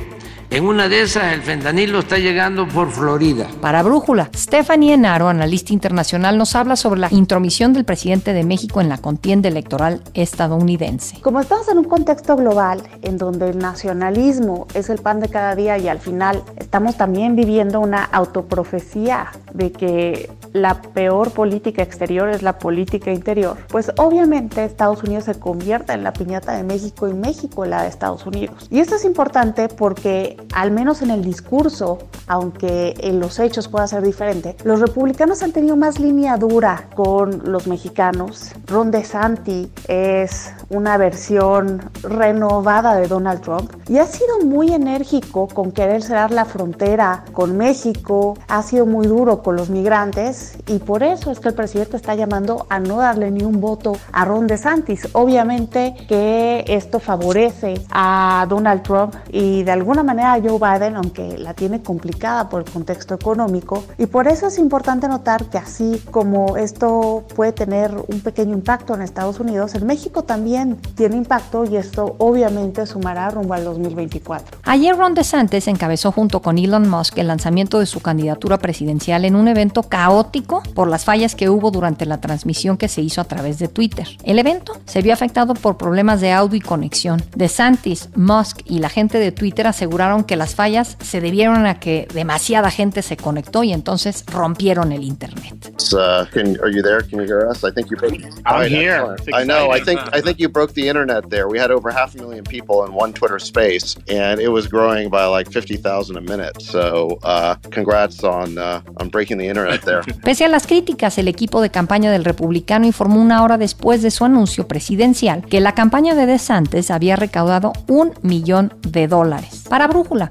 en 0.50 0.64
una 0.64 0.88
de 0.88 1.02
esas, 1.02 1.32
el 1.32 1.42
fentanilo 1.42 1.98
está 2.00 2.18
llegando 2.18 2.68
por 2.68 2.90
Florida. 2.90 3.46
Para 3.60 3.82
Brújula, 3.82 4.30
Stephanie 4.34 4.94
Enaro, 4.94 5.28
analista 5.28 5.72
internacional, 5.72 6.38
nos 6.38 6.54
habla 6.54 6.76
sobre 6.76 7.00
la 7.00 7.08
intromisión 7.10 7.72
del 7.72 7.84
presidente 7.84 8.32
de 8.32 8.44
México 8.44 8.80
en 8.80 8.88
la 8.88 8.98
contienda 8.98 9.48
electoral 9.48 10.02
estadounidense. 10.14 11.20
Como 11.20 11.40
estamos 11.40 11.68
en 11.68 11.78
un 11.78 11.84
contexto 11.84 12.36
global 12.36 12.82
en 13.02 13.18
donde 13.18 13.50
el 13.50 13.58
nacionalismo 13.58 14.66
es 14.74 14.88
el 14.90 14.98
pan 14.98 15.20
de 15.20 15.28
cada 15.28 15.54
día 15.54 15.78
y 15.78 15.88
al 15.88 15.98
final 15.98 16.42
estamos 16.56 16.96
también 16.96 17.36
viviendo 17.36 17.80
una 17.80 18.04
autoprofecía 18.04 19.32
de 19.52 19.72
que 19.72 20.30
la 20.52 20.80
peor 20.80 21.32
política 21.32 21.82
exterior 21.82 22.28
es 22.30 22.42
la 22.42 22.58
política 22.58 23.12
interior, 23.12 23.56
pues 23.68 23.92
obviamente 23.98 24.64
Estados 24.64 25.02
Unidos 25.02 25.24
se 25.24 25.38
convierte 25.38 25.92
en 25.92 26.02
la 26.02 26.12
piñata 26.12 26.52
de 26.56 26.62
México 26.62 27.08
y 27.08 27.14
México 27.14 27.64
la 27.66 27.82
de 27.82 27.88
Estados 27.88 28.26
Unidos. 28.26 28.66
Y 28.70 28.80
esto 28.80 28.96
es 28.96 29.04
importante 29.04 29.68
porque 29.68 30.35
al 30.54 30.70
menos 30.70 31.02
en 31.02 31.10
el 31.10 31.22
discurso, 31.22 31.98
aunque 32.26 32.94
en 32.98 33.20
los 33.20 33.38
hechos 33.38 33.68
pueda 33.68 33.86
ser 33.86 34.02
diferente, 34.02 34.56
los 34.64 34.80
republicanos 34.80 35.42
han 35.42 35.52
tenido 35.52 35.76
más 35.76 35.98
línea 35.98 36.36
dura 36.36 36.88
con 36.94 37.42
los 37.44 37.66
mexicanos. 37.66 38.52
Ron 38.66 38.90
DeSantis 38.90 39.68
es 39.88 40.52
una 40.68 40.96
versión 40.96 41.90
renovada 42.02 42.96
de 42.96 43.06
Donald 43.06 43.40
Trump 43.40 43.70
y 43.88 43.98
ha 43.98 44.06
sido 44.06 44.40
muy 44.40 44.72
enérgico 44.72 45.48
con 45.48 45.72
querer 45.72 46.02
cerrar 46.02 46.30
la 46.30 46.44
frontera 46.44 47.24
con 47.32 47.56
México, 47.56 48.36
ha 48.48 48.62
sido 48.62 48.86
muy 48.86 49.06
duro 49.06 49.42
con 49.42 49.56
los 49.56 49.70
migrantes 49.70 50.56
y 50.66 50.78
por 50.78 51.02
eso 51.02 51.30
es 51.30 51.40
que 51.40 51.48
el 51.48 51.54
presidente 51.54 51.96
está 51.96 52.14
llamando 52.14 52.66
a 52.68 52.80
no 52.80 52.98
darle 52.98 53.30
ni 53.30 53.44
un 53.44 53.60
voto 53.60 53.96
a 54.12 54.24
Ron 54.24 54.46
DeSantis. 54.46 55.08
Obviamente 55.12 55.94
que 56.08 56.64
esto 56.66 56.98
favorece 56.98 57.74
a 57.90 58.46
Donald 58.48 58.82
Trump 58.82 59.14
y 59.30 59.62
de 59.62 59.72
alguna 59.72 60.02
manera 60.02 60.25
a 60.34 60.40
Joe 60.40 60.58
Biden, 60.58 60.96
aunque 60.96 61.38
la 61.38 61.54
tiene 61.54 61.82
complicada 61.82 62.48
por 62.48 62.62
el 62.62 62.70
contexto 62.70 63.14
económico. 63.14 63.84
Y 63.98 64.06
por 64.06 64.28
eso 64.28 64.46
es 64.48 64.58
importante 64.58 65.08
notar 65.08 65.46
que 65.46 65.58
así 65.58 66.02
como 66.10 66.56
esto 66.56 67.24
puede 67.34 67.52
tener 67.52 67.94
un 68.08 68.20
pequeño 68.20 68.54
impacto 68.54 68.94
en 68.94 69.02
Estados 69.02 69.40
Unidos, 69.40 69.74
en 69.74 69.86
México 69.86 70.24
también 70.24 70.76
tiene 70.94 71.16
impacto 71.16 71.64
y 71.64 71.76
esto 71.76 72.16
obviamente 72.18 72.86
sumará 72.86 73.30
rumbo 73.30 73.54
al 73.54 73.64
2024. 73.64 74.58
Ayer 74.64 74.96
Ron 74.96 75.14
DeSantis 75.14 75.68
encabezó 75.68 76.12
junto 76.12 76.42
con 76.42 76.58
Elon 76.58 76.88
Musk 76.88 77.18
el 77.18 77.28
lanzamiento 77.28 77.78
de 77.78 77.86
su 77.86 78.00
candidatura 78.00 78.58
presidencial 78.58 79.24
en 79.24 79.36
un 79.36 79.48
evento 79.48 79.82
caótico 79.82 80.62
por 80.74 80.88
las 80.88 81.04
fallas 81.04 81.34
que 81.34 81.48
hubo 81.48 81.70
durante 81.70 82.06
la 82.06 82.20
transmisión 82.20 82.76
que 82.76 82.88
se 82.88 83.02
hizo 83.02 83.20
a 83.20 83.24
través 83.24 83.58
de 83.58 83.68
Twitter. 83.68 84.06
El 84.24 84.38
evento 84.38 84.76
se 84.86 85.02
vio 85.02 85.12
afectado 85.12 85.54
por 85.54 85.76
problemas 85.76 86.20
de 86.20 86.32
audio 86.32 86.56
y 86.56 86.60
conexión. 86.60 87.22
DeSantis, 87.34 88.08
Musk 88.14 88.60
y 88.64 88.78
la 88.78 88.88
gente 88.88 89.18
de 89.18 89.32
Twitter 89.32 89.66
aseguraron 89.66 90.15
que 90.24 90.36
las 90.36 90.54
fallas 90.54 90.96
se 91.00 91.20
debieron 91.20 91.66
a 91.66 91.80
que 91.80 92.08
demasiada 92.12 92.70
gente 92.70 93.02
se 93.02 93.16
conectó 93.16 93.64
y 93.64 93.72
entonces 93.72 94.24
rompieron 94.26 94.92
el 94.92 95.02
internet. 95.02 95.54
Uh, 95.92 96.24
can, 96.32 96.56
are 96.62 96.70
you 96.70 96.82
there? 96.82 97.02
Can 97.02 97.20
you 97.20 97.26
hear 97.26 97.48
us? 97.48 97.64
I 97.64 97.70
think 97.72 97.90
you 97.90 97.96
broke. 97.96 98.14
I'm 98.44 98.60
right, 98.60 98.70
here. 98.70 99.16
I 99.32 99.44
know. 99.44 99.72
I 99.72 99.80
think 99.80 100.00
I 100.12 100.20
think 100.20 100.38
you 100.38 100.48
broke 100.48 100.74
the 100.74 100.88
internet 100.88 101.28
there. 101.30 101.48
We 101.48 101.58
had 101.58 101.70
over 101.70 101.90
half 101.90 102.14
a 102.14 102.18
million 102.18 102.44
people 102.44 102.84
in 102.84 102.92
one 102.92 103.12
Twitter 103.12 103.38
space, 103.38 103.96
and 104.08 104.40
it 104.40 104.48
was 104.48 104.68
growing 104.68 105.10
by 105.10 105.26
like 105.26 105.50
50,000 105.50 106.16
a 106.16 106.20
minute. 106.20 106.60
So, 106.60 107.18
uh, 107.22 107.56
congrats 107.70 108.24
on 108.24 108.58
uh, 108.58 108.82
on 109.00 109.08
breaking 109.10 109.38
the 109.38 109.46
internet 109.46 109.82
there. 109.82 110.02
Pese 110.24 110.44
a 110.44 110.48
las 110.48 110.66
críticas, 110.66 111.18
el 111.18 111.28
equipo 111.28 111.60
de 111.60 111.70
campaña 111.70 112.10
del 112.10 112.24
republicano 112.24 112.86
informó 112.86 113.20
una 113.20 113.42
hora 113.42 113.58
después 113.58 114.02
de 114.02 114.10
su 114.10 114.24
anuncio 114.24 114.66
presidencial 114.66 115.44
que 115.44 115.60
la 115.60 115.74
campaña 115.74 116.14
de 116.14 116.26
DeSantis 116.26 116.90
había 116.90 117.16
recaudado 117.16 117.72
un 117.88 118.12
millón 118.22 118.74
de 118.82 119.08
dólares. 119.08 119.64
Para 119.68 119.86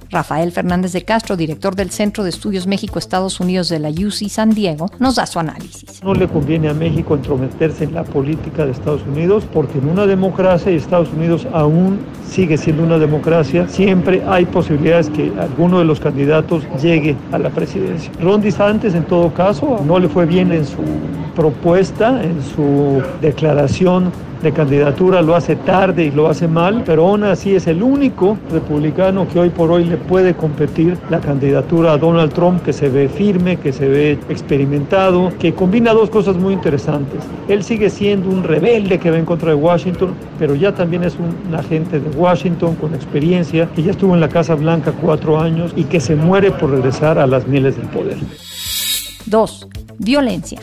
Rafael 0.09 0.51
Fernández 0.51 0.93
de 0.93 1.03
Castro, 1.03 1.35
director 1.37 1.75
del 1.75 1.91
Centro 1.91 2.23
de 2.23 2.29
Estudios 2.29 2.67
México-Estados 2.67 3.39
Unidos 3.39 3.69
de 3.69 3.79
la 3.79 3.89
UC 3.89 4.29
San 4.29 4.51
Diego, 4.51 4.89
nos 4.99 5.15
da 5.15 5.25
su 5.25 5.39
análisis. 5.39 5.94
No 6.05 6.13
le 6.13 6.27
conviene 6.27 6.69
a 6.69 6.73
México 6.75 7.15
entrometerse 7.15 7.83
en 7.83 7.95
la 7.95 8.03
política 8.03 8.63
de 8.63 8.73
Estados 8.73 9.01
Unidos 9.11 9.43
porque 9.51 9.79
en 9.79 9.89
una 9.89 10.05
democracia 10.05 10.71
y 10.71 10.75
Estados 10.75 11.11
Unidos 11.11 11.47
aún 11.51 11.97
sigue 12.27 12.57
siendo 12.57 12.83
una 12.83 12.99
democracia, 12.99 13.67
siempre 13.67 14.21
hay 14.27 14.45
posibilidades 14.45 15.09
que 15.09 15.31
alguno 15.39 15.79
de 15.79 15.85
los 15.85 15.99
candidatos 15.99 16.61
llegue 16.79 17.15
a 17.31 17.39
la 17.39 17.49
presidencia. 17.49 18.11
Ron 18.21 18.39
DeSantis 18.41 18.93
en 18.93 19.05
todo 19.05 19.33
caso 19.33 19.81
no 19.83 19.97
le 19.97 20.07
fue 20.07 20.27
bien 20.27 20.51
en 20.51 20.65
su 20.65 20.83
propuesta, 21.35 22.23
en 22.23 22.39
su 22.55 23.01
declaración 23.19 24.11
de 24.45 24.51
candidatura, 24.51 25.23
lo 25.23 25.35
hace 25.35 25.55
tarde 25.55 26.05
y 26.05 26.11
lo 26.11 26.29
hace 26.29 26.47
mal, 26.47 26.83
pero 26.85 27.07
aún 27.07 27.23
así 27.23 27.55
es 27.55 27.65
el 27.65 27.81
único 27.81 28.37
republicano 28.51 29.27
que 29.27 29.39
hoy 29.39 29.49
por 29.49 29.71
hoy 29.71 29.85
le 29.85 29.97
puede 29.97 30.35
competir 30.35 30.97
la 31.09 31.19
candidatura 31.19 31.93
a 31.93 31.97
Donald 31.97 32.31
Trump, 32.31 32.61
que 32.61 32.71
se 32.71 32.89
ve 32.89 33.09
firme, 33.09 33.57
que 33.57 33.73
se 33.73 33.87
ve 33.87 34.19
experimentado, 34.29 35.31
que 35.39 35.53
combina 35.53 35.93
dos 35.95 36.09
cosas 36.09 36.35
muy 36.35 36.53
interesantes. 36.53 37.23
Él 37.47 37.63
sigue 37.63 37.89
siendo 37.89 38.29
un 38.29 38.43
rebelde 38.43 38.99
que 38.99 39.11
va 39.11 39.17
en 39.17 39.25
contra 39.25 39.49
de 39.49 39.55
Washington, 39.55 40.13
pero 40.37 40.55
ya 40.55 40.73
también 40.73 41.03
es 41.03 41.15
un 41.15 41.55
agente 41.55 41.99
de 41.99 42.09
Washington 42.09 42.75
con 42.75 42.93
experiencia, 42.93 43.69
que 43.75 43.83
ya 43.83 43.91
estuvo 43.91 44.13
en 44.13 44.21
la 44.21 44.29
Casa 44.29 44.55
Blanca 44.55 44.91
cuatro 44.91 45.39
años 45.39 45.71
y 45.75 45.85
que 45.85 45.99
se 45.99 46.15
muere 46.15 46.51
por 46.51 46.71
regresar 46.71 47.17
a 47.17 47.25
las 47.25 47.47
mieles 47.47 47.77
del 47.77 47.87
poder. 47.87 48.17
2. 49.25 49.67
Violencia 49.97 50.59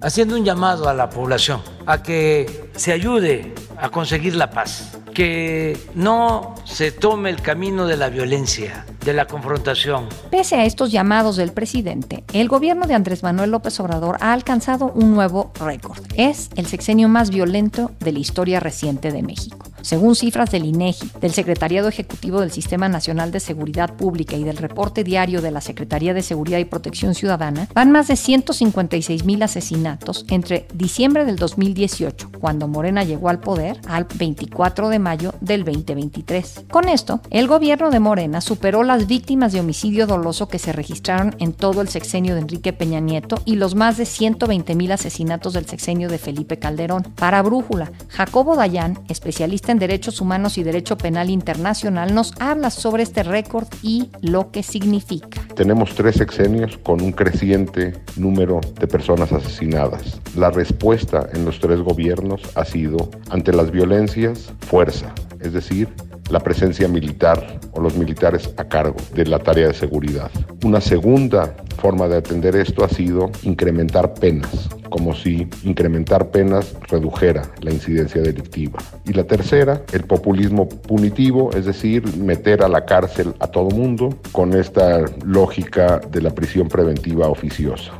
haciendo 0.00 0.36
un 0.36 0.44
llamado 0.44 0.88
a 0.88 0.94
la 0.94 1.10
población 1.10 1.60
a 1.86 2.02
que 2.02 2.68
se 2.76 2.92
ayude 2.92 3.52
a 3.78 3.88
conseguir 3.88 4.34
la 4.36 4.50
paz, 4.50 4.98
que 5.16 5.78
no 5.94 6.54
se 6.66 6.92
tome 6.92 7.30
el 7.30 7.40
camino 7.40 7.86
de 7.86 7.96
la 7.96 8.10
violencia, 8.10 8.84
de 9.02 9.14
la 9.14 9.24
confrontación. 9.24 10.10
Pese 10.30 10.56
a 10.56 10.66
estos 10.66 10.92
llamados 10.92 11.36
del 11.36 11.52
presidente, 11.52 12.22
el 12.34 12.48
gobierno 12.48 12.86
de 12.86 12.92
Andrés 12.92 13.22
Manuel 13.22 13.50
López 13.50 13.80
Obrador 13.80 14.18
ha 14.20 14.34
alcanzado 14.34 14.92
un 14.94 15.14
nuevo 15.14 15.52
récord. 15.58 16.04
Es 16.16 16.50
el 16.56 16.66
sexenio 16.66 17.08
más 17.08 17.30
violento 17.30 17.92
de 17.98 18.12
la 18.12 18.18
historia 18.18 18.60
reciente 18.60 19.10
de 19.10 19.22
México. 19.22 19.66
Según 19.86 20.16
cifras 20.16 20.50
del 20.50 20.64
INEGI, 20.64 21.12
del 21.20 21.30
Secretariado 21.30 21.86
Ejecutivo 21.86 22.40
del 22.40 22.50
Sistema 22.50 22.88
Nacional 22.88 23.30
de 23.30 23.38
Seguridad 23.38 23.94
Pública 23.94 24.34
y 24.34 24.42
del 24.42 24.56
reporte 24.56 25.04
diario 25.04 25.40
de 25.40 25.52
la 25.52 25.60
Secretaría 25.60 26.12
de 26.12 26.22
Seguridad 26.22 26.58
y 26.58 26.64
Protección 26.64 27.14
Ciudadana, 27.14 27.68
van 27.72 27.92
más 27.92 28.08
de 28.08 28.16
156 28.16 29.24
mil 29.24 29.40
asesinatos 29.44 30.26
entre 30.28 30.66
diciembre 30.74 31.24
del 31.24 31.36
2018, 31.36 32.32
cuando 32.40 32.66
Morena 32.66 33.04
llegó 33.04 33.28
al 33.28 33.38
poder, 33.38 33.80
al 33.86 34.08
24 34.12 34.88
de 34.88 34.98
mayo 34.98 35.34
del 35.40 35.62
2023. 35.64 36.64
Con 36.68 36.88
esto, 36.88 37.20
el 37.30 37.46
gobierno 37.46 37.90
de 37.90 38.00
Morena 38.00 38.40
superó 38.40 38.82
las 38.82 39.06
víctimas 39.06 39.52
de 39.52 39.60
homicidio 39.60 40.08
doloso 40.08 40.48
que 40.48 40.58
se 40.58 40.72
registraron 40.72 41.36
en 41.38 41.52
todo 41.52 41.80
el 41.80 41.86
sexenio 41.86 42.34
de 42.34 42.40
Enrique 42.40 42.72
Peña 42.72 42.98
Nieto 42.98 43.40
y 43.44 43.54
los 43.54 43.76
más 43.76 43.98
de 43.98 44.06
120 44.06 44.74
mil 44.74 44.90
asesinatos 44.90 45.52
del 45.52 45.66
sexenio 45.66 46.08
de 46.08 46.18
Felipe 46.18 46.58
Calderón. 46.58 47.04
Para 47.14 47.40
Brújula, 47.40 47.92
Jacobo 48.08 48.56
Dayan, 48.56 48.98
especialista 49.08 49.70
en 49.70 49.75
Derechos 49.78 50.20
Humanos 50.20 50.58
y 50.58 50.62
Derecho 50.62 50.96
Penal 50.96 51.30
Internacional, 51.30 52.14
nos 52.14 52.32
habla 52.40 52.70
sobre 52.70 53.02
este 53.02 53.22
récord 53.22 53.66
y 53.82 54.10
lo 54.22 54.50
que 54.50 54.62
significa. 54.62 55.40
Tenemos 55.54 55.94
tres 55.94 56.16
sexenios 56.16 56.78
con 56.78 57.00
un 57.00 57.12
creciente 57.12 57.94
número 58.16 58.60
de 58.78 58.86
personas 58.86 59.32
asesinadas. 59.32 60.20
La 60.36 60.50
respuesta 60.50 61.28
en 61.32 61.44
los 61.44 61.60
tres 61.60 61.80
gobiernos 61.80 62.42
ha 62.54 62.64
sido, 62.64 63.10
ante 63.30 63.52
las 63.52 63.70
violencias, 63.70 64.52
fuerza, 64.60 65.14
es 65.40 65.52
decir, 65.52 65.88
la 66.30 66.40
presencia 66.40 66.88
militar 66.88 67.60
o 67.72 67.80
los 67.80 67.96
militares 67.96 68.50
a 68.56 68.64
cargo 68.64 68.96
de 69.14 69.26
la 69.26 69.38
tarea 69.38 69.68
de 69.68 69.74
seguridad. 69.74 70.30
Una 70.64 70.80
segunda 70.80 71.54
forma 71.78 72.08
de 72.08 72.16
atender 72.16 72.56
esto 72.56 72.84
ha 72.84 72.88
sido 72.88 73.30
incrementar 73.42 74.14
penas, 74.14 74.68
como 74.88 75.14
si 75.14 75.48
incrementar 75.62 76.30
penas 76.30 76.74
redujera 76.88 77.42
la 77.60 77.72
incidencia 77.72 78.22
delictiva. 78.22 78.78
Y 79.04 79.12
la 79.12 79.24
tercera, 79.24 79.82
el 79.92 80.04
populismo 80.04 80.68
punitivo, 80.68 81.50
es 81.52 81.66
decir, 81.66 82.16
meter 82.16 82.62
a 82.62 82.68
la 82.68 82.84
cárcel 82.84 83.34
a 83.40 83.46
todo 83.46 83.70
mundo 83.70 84.16
con 84.32 84.54
esta 84.54 85.04
lógica 85.24 86.00
de 86.10 86.22
la 86.22 86.30
prisión 86.30 86.68
preventiva 86.68 87.28
oficiosa. 87.28 87.92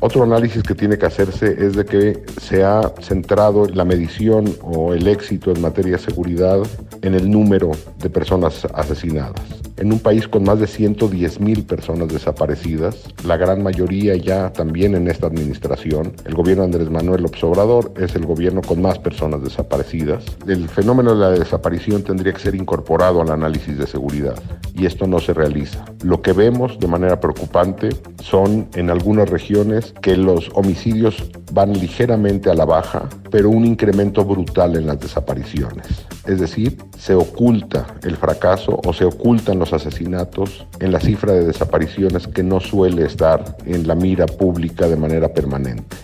Otro 0.00 0.22
análisis 0.22 0.62
que 0.62 0.74
tiene 0.74 0.98
que 0.98 1.06
hacerse 1.06 1.56
es 1.58 1.74
de 1.74 1.86
que 1.86 2.22
se 2.38 2.62
ha 2.62 2.92
centrado 3.00 3.66
la 3.66 3.84
medición 3.84 4.54
o 4.60 4.92
el 4.92 5.08
éxito 5.08 5.52
en 5.52 5.62
materia 5.62 5.92
de 5.92 5.98
seguridad 5.98 6.58
en 7.06 7.14
el 7.14 7.30
número 7.30 7.70
de 7.98 8.10
personas 8.10 8.66
asesinadas. 8.74 9.65
En 9.78 9.92
un 9.92 9.98
país 9.98 10.26
con 10.26 10.44
más 10.44 10.58
de 10.58 10.66
110 10.66 11.38
mil 11.40 11.64
personas 11.64 12.08
desaparecidas, 12.08 12.96
la 13.26 13.36
gran 13.36 13.62
mayoría 13.62 14.16
ya 14.16 14.50
también 14.50 14.94
en 14.94 15.06
esta 15.06 15.26
administración, 15.26 16.14
el 16.24 16.34
gobierno 16.34 16.62
de 16.62 16.68
Andrés 16.68 16.90
Manuel 16.90 17.22
López 17.22 17.44
Obrador 17.44 17.92
es 17.98 18.14
el 18.14 18.24
gobierno 18.24 18.62
con 18.62 18.80
más 18.80 18.98
personas 18.98 19.42
desaparecidas. 19.42 20.24
El 20.46 20.70
fenómeno 20.70 21.14
de 21.14 21.20
la 21.20 21.30
desaparición 21.30 22.02
tendría 22.02 22.32
que 22.32 22.40
ser 22.40 22.54
incorporado 22.54 23.20
al 23.20 23.30
análisis 23.30 23.76
de 23.76 23.86
seguridad 23.86 24.42
y 24.74 24.86
esto 24.86 25.06
no 25.06 25.18
se 25.18 25.34
realiza. 25.34 25.84
Lo 26.02 26.22
que 26.22 26.32
vemos 26.32 26.78
de 26.78 26.86
manera 26.86 27.20
preocupante 27.20 27.90
son 28.22 28.68
en 28.76 28.88
algunas 28.88 29.28
regiones 29.28 29.92
que 30.00 30.16
los 30.16 30.50
homicidios 30.54 31.30
van 31.52 31.74
ligeramente 31.74 32.50
a 32.50 32.54
la 32.54 32.64
baja, 32.64 33.08
pero 33.30 33.50
un 33.50 33.66
incremento 33.66 34.24
brutal 34.24 34.76
en 34.76 34.86
las 34.86 35.00
desapariciones. 35.00 35.86
Es 36.26 36.40
decir, 36.40 36.76
se 36.98 37.14
oculta 37.14 37.86
el 38.02 38.16
fracaso 38.16 38.80
o 38.84 38.92
se 38.92 39.04
ocultan 39.04 39.58
asesinatos 39.72 40.66
en 40.80 40.92
la 40.92 41.00
cifra 41.00 41.32
de 41.32 41.44
desapariciones 41.44 42.26
que 42.26 42.42
no 42.42 42.60
suele 42.60 43.04
estar 43.04 43.56
en 43.66 43.86
la 43.86 43.94
mira 43.94 44.26
pública 44.26 44.88
de 44.88 44.96
manera 44.96 45.32
permanente. 45.32 45.96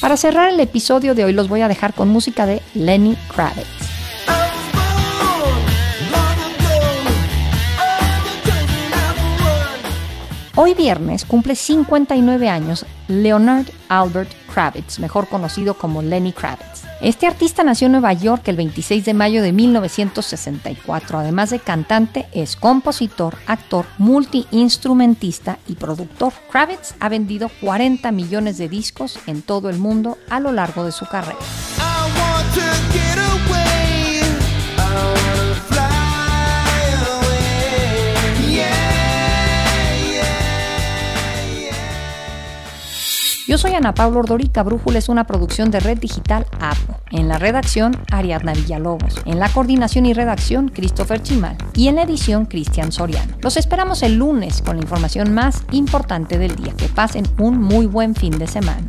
Para 0.00 0.16
cerrar 0.16 0.52
el 0.52 0.60
episodio 0.60 1.14
de 1.14 1.24
hoy 1.24 1.32
los 1.32 1.48
voy 1.48 1.62
a 1.62 1.68
dejar 1.68 1.94
con 1.94 2.08
música 2.08 2.46
de 2.46 2.60
Lenny 2.74 3.16
Kravitz. 3.34 3.84
Hoy 10.56 10.74
viernes 10.74 11.24
cumple 11.24 11.56
59 11.56 12.48
años 12.48 12.86
Leonard 13.08 13.66
Albert 13.88 14.30
Kravitz, 14.52 15.00
mejor 15.00 15.26
conocido 15.26 15.74
como 15.74 16.00
Lenny 16.00 16.32
Kravitz. 16.32 16.83
Este 17.04 17.26
artista 17.26 17.62
nació 17.62 17.84
en 17.84 17.92
Nueva 17.92 18.14
York 18.14 18.48
el 18.48 18.56
26 18.56 19.04
de 19.04 19.12
mayo 19.12 19.42
de 19.42 19.52
1964. 19.52 21.18
Además 21.18 21.50
de 21.50 21.58
cantante, 21.58 22.24
es 22.32 22.56
compositor, 22.56 23.36
actor, 23.46 23.84
multiinstrumentista 23.98 25.58
y 25.68 25.74
productor. 25.74 26.32
Kravitz 26.50 26.94
ha 27.00 27.10
vendido 27.10 27.50
40 27.60 28.10
millones 28.10 28.56
de 28.56 28.70
discos 28.70 29.18
en 29.26 29.42
todo 29.42 29.68
el 29.68 29.76
mundo 29.76 30.16
a 30.30 30.40
lo 30.40 30.50
largo 30.50 30.82
de 30.82 30.92
su 30.92 31.04
carrera. 31.04 31.36
Yo 43.46 43.58
soy 43.58 43.74
Ana 43.74 43.92
Paula 43.92 44.20
Ordorica. 44.20 44.62
Brújula 44.62 44.98
es 44.98 45.10
una 45.10 45.26
producción 45.26 45.70
de 45.70 45.78
Red 45.78 45.98
Digital 45.98 46.46
APO. 46.60 46.98
En 47.10 47.28
la 47.28 47.38
redacción, 47.38 47.94
Ariadna 48.10 48.54
Villalobos. 48.54 49.20
En 49.26 49.38
la 49.38 49.50
coordinación 49.50 50.06
y 50.06 50.14
redacción, 50.14 50.70
Christopher 50.70 51.22
Chimal. 51.22 51.58
Y 51.74 51.88
en 51.88 51.96
la 51.96 52.04
edición, 52.04 52.46
Cristian 52.46 52.90
Soriano. 52.90 53.34
Los 53.42 53.58
esperamos 53.58 54.02
el 54.02 54.14
lunes 54.14 54.62
con 54.62 54.76
la 54.76 54.82
información 54.82 55.34
más 55.34 55.62
importante 55.72 56.38
del 56.38 56.56
día. 56.56 56.72
Que 56.72 56.88
pasen 56.88 57.24
un 57.38 57.60
muy 57.60 57.84
buen 57.84 58.14
fin 58.14 58.38
de 58.38 58.46
semana. 58.46 58.88